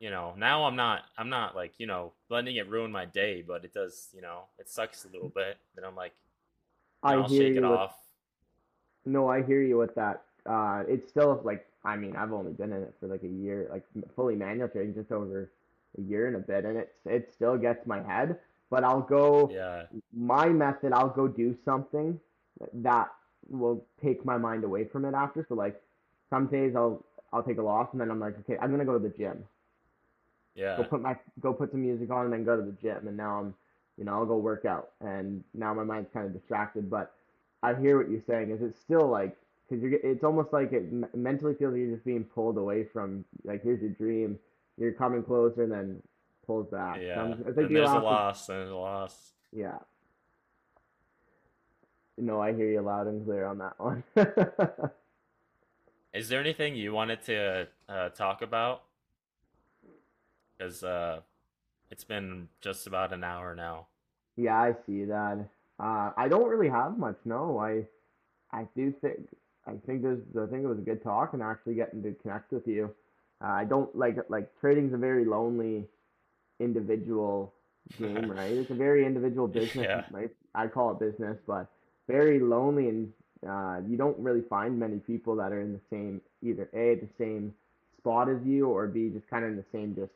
[0.00, 3.42] you know now i'm not i'm not like you know letting it ruin my day
[3.42, 6.14] but it does you know it sucks a little bit then i'm like
[7.02, 7.96] I i'll hear shake you it with off
[9.04, 10.22] No, I hear you with that.
[10.46, 13.66] Uh, it's still like I mean I've only been in it for like a year,
[13.70, 13.84] like
[14.14, 15.50] fully manual trading just over
[15.98, 18.38] a year and a bit, and it's it still gets my head.
[18.70, 20.92] But I'll go yeah my method.
[20.92, 22.20] I'll go do something
[22.74, 23.12] that
[23.48, 25.44] will take my mind away from it after.
[25.48, 25.80] So like
[26.30, 28.92] some days I'll I'll take a loss and then I'm like okay I'm gonna go
[28.94, 29.44] to the gym.
[30.54, 30.76] yeah.
[30.76, 33.08] Go put my go put some music on and then go to the gym.
[33.08, 33.54] And now I'm
[33.98, 34.90] you know I'll go work out.
[35.00, 36.88] And now my mind's kind of distracted.
[36.90, 37.12] But
[37.62, 38.50] I hear what you're saying.
[38.50, 39.36] Is it's still like
[39.68, 42.84] because you're it's almost like it m- mentally feels like you're just being pulled away
[42.84, 44.38] from like here's your dream
[44.78, 46.02] you're coming closer and then
[46.46, 46.96] pulls back.
[46.96, 49.32] So yeah I'm- I think you there's a loss and a loss.
[49.52, 49.78] Yeah
[52.18, 54.04] no I hear you loud and clear on that one
[56.14, 58.82] Is there anything you wanted to uh, talk about?
[60.58, 61.20] Because uh,
[61.90, 63.86] It's been just about an hour now.
[64.36, 65.38] Yeah, I see that.
[65.80, 67.16] Uh, I don't really have much.
[67.24, 67.86] No, I,
[68.52, 69.28] I do think
[69.66, 72.52] I think there's I think it was a good talk and actually getting to connect
[72.52, 72.90] with you.
[73.42, 75.86] Uh, I don't like like trading's a very lonely
[76.60, 77.54] individual
[77.98, 78.52] game, right?
[78.52, 79.86] It's a very individual business.
[79.86, 80.04] Yeah.
[80.10, 80.30] Right?
[80.54, 81.66] I call it business, but
[82.08, 83.12] very lonely, and
[83.48, 87.08] uh, you don't really find many people that are in the same either a the
[87.18, 87.54] same
[87.98, 90.12] spot as you or b just kind of in the same just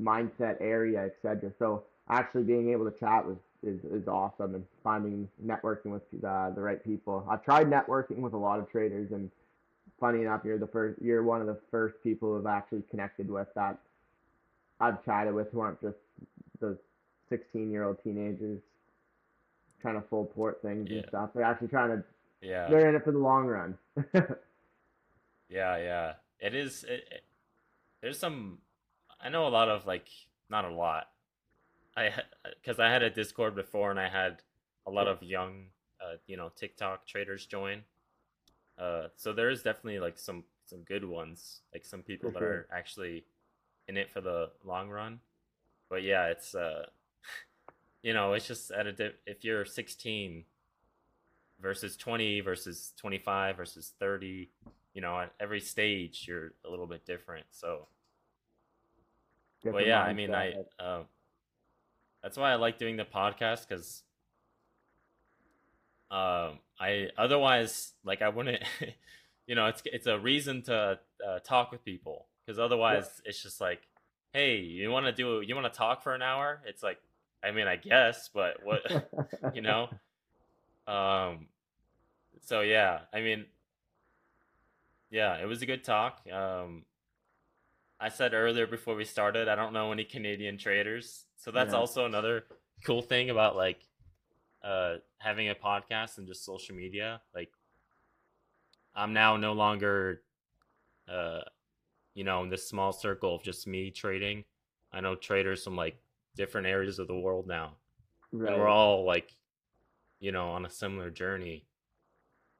[0.00, 1.52] mindset area, etc.
[1.58, 3.24] So actually being able to chat
[3.62, 7.24] is, is awesome and finding networking with uh, the right people.
[7.30, 9.30] I've tried networking with a lot of traders and
[10.00, 13.30] funny enough, you're the first you're one of the first people who have actually connected
[13.30, 13.78] with that
[14.80, 15.96] I've chatted with who aren't just
[16.60, 16.76] those
[17.28, 18.60] 16 year old teenagers
[19.82, 21.30] trying to full port things and stuff.
[21.34, 22.04] They're actually trying to
[22.40, 22.68] Yeah.
[22.70, 23.78] they're in it for the long run.
[25.48, 26.12] Yeah, yeah.
[26.40, 26.82] It is.
[26.84, 27.22] It, it,
[28.00, 28.58] there's some.
[29.20, 30.08] I know a lot of like
[30.48, 31.08] not a lot.
[31.96, 32.10] I
[32.60, 34.42] because I had a Discord before and I had
[34.86, 35.66] a lot of young,
[36.00, 37.82] uh, you know, TikTok traders join.
[38.78, 42.38] Uh, so there is definitely like some some good ones, like some people For that
[42.40, 42.50] sure.
[42.50, 43.24] are actually
[43.88, 45.20] in it for the long run.
[45.90, 46.86] But yeah, it's uh,
[48.02, 50.44] you know, it's just at a di- if you're 16
[51.60, 54.50] versus 20 versus 25 versus 30
[54.94, 57.86] you know at every stage you're a little bit different so.
[59.62, 61.04] But Different yeah i mean i uh,
[62.20, 64.02] that's why i like doing the podcast because
[66.10, 68.60] um i otherwise like i wouldn't
[69.46, 73.60] you know it's it's a reason to uh, talk with people because otherwise it's just
[73.60, 73.82] like
[74.32, 76.60] hey you want to do you want to talk for an hour?
[76.66, 76.98] It's like
[77.42, 78.82] i mean i guess but what
[79.54, 79.88] you know?
[80.86, 81.46] Um
[82.40, 83.44] so yeah i mean
[85.10, 86.20] yeah it was a good talk.
[86.32, 86.84] Um
[88.00, 91.78] i said earlier before we started i don't know any canadian traders so that's Yeah.
[91.78, 92.44] also another
[92.84, 93.86] cool thing about like
[94.64, 97.50] uh having a podcast and just social media like
[98.96, 100.22] i'm now no longer
[101.08, 101.42] uh
[102.14, 104.44] you know in this small circle of just me trading.
[104.92, 105.96] I know traders from like
[106.36, 107.74] different areas of the world now
[108.32, 108.52] right.
[108.52, 109.30] and we're all like
[110.20, 111.66] you know on a similar journey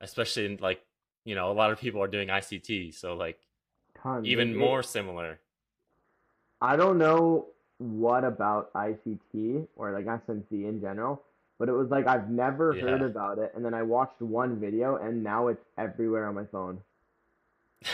[0.01, 0.85] especially in like
[1.25, 3.39] you know a lot of people are doing ict so like
[4.03, 4.27] Tons.
[4.27, 5.41] even It- more similar
[6.61, 7.47] I don't know
[7.79, 11.21] what about ICT or like SMC in general,
[11.59, 14.95] but it was like I've never heard about it, and then I watched one video,
[14.95, 16.81] and now it's everywhere on my phone.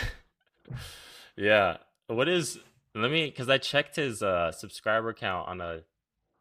[1.37, 2.59] yeah what is
[2.95, 5.80] let me because i checked his uh subscriber count on a,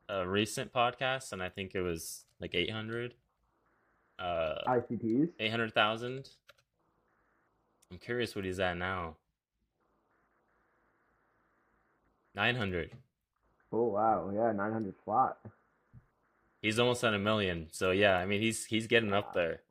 [0.09, 3.13] a recent podcast and i think it was like 800
[4.19, 5.29] uh ICTs.
[5.39, 6.29] 800000
[7.91, 9.15] i'm curious what he's at now
[12.35, 12.91] 900
[13.71, 15.37] Oh wow, yeah, 900 flat.
[16.61, 17.67] He's almost at a million.
[17.71, 19.61] So yeah, I mean he's he's getting up there.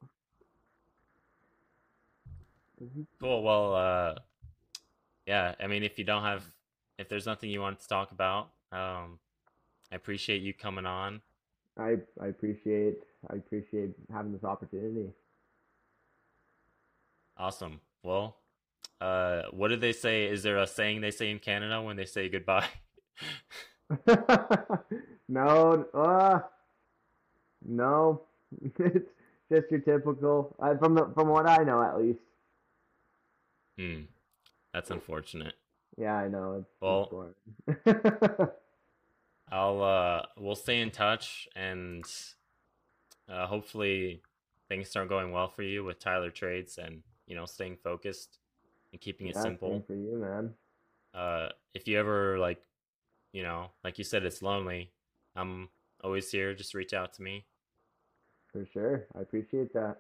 [3.21, 3.43] Cool.
[3.43, 4.15] Well, uh
[5.27, 6.45] yeah, I mean if you don't have
[6.99, 9.19] if there's nothing you want to talk about, um
[9.91, 11.21] I appreciate you coming on.
[11.79, 15.11] I I appreciate I appreciate having this opportunity.
[17.37, 17.81] Awesome.
[18.03, 18.37] Well,
[19.01, 20.25] uh what did they say?
[20.27, 22.69] Is there a saying they say in Canada when they say goodbye?
[25.29, 26.41] no, uh,
[27.65, 28.23] no,
[28.79, 29.09] it's
[29.53, 30.57] just your typical.
[30.61, 32.19] Uh, from the from what I know, at least.
[33.79, 34.03] hmm.
[34.73, 35.55] That's unfortunate.
[35.97, 36.59] Yeah, I know.
[36.61, 38.49] It's, Well- it's boring.
[39.51, 42.05] I'll uh we'll stay in touch and
[43.29, 44.21] uh hopefully
[44.69, 48.39] things start going well for you with Tyler Trades and you know staying focused
[48.93, 49.85] and keeping it Yeah, same simple.
[49.87, 50.55] for you, man.
[51.15, 52.61] Uh if you ever like
[53.33, 54.91] you know, like you said it's lonely,
[55.37, 55.69] I'm
[56.03, 57.45] always here, just reach out to me.
[58.53, 59.07] For sure.
[59.17, 59.99] I appreciate that.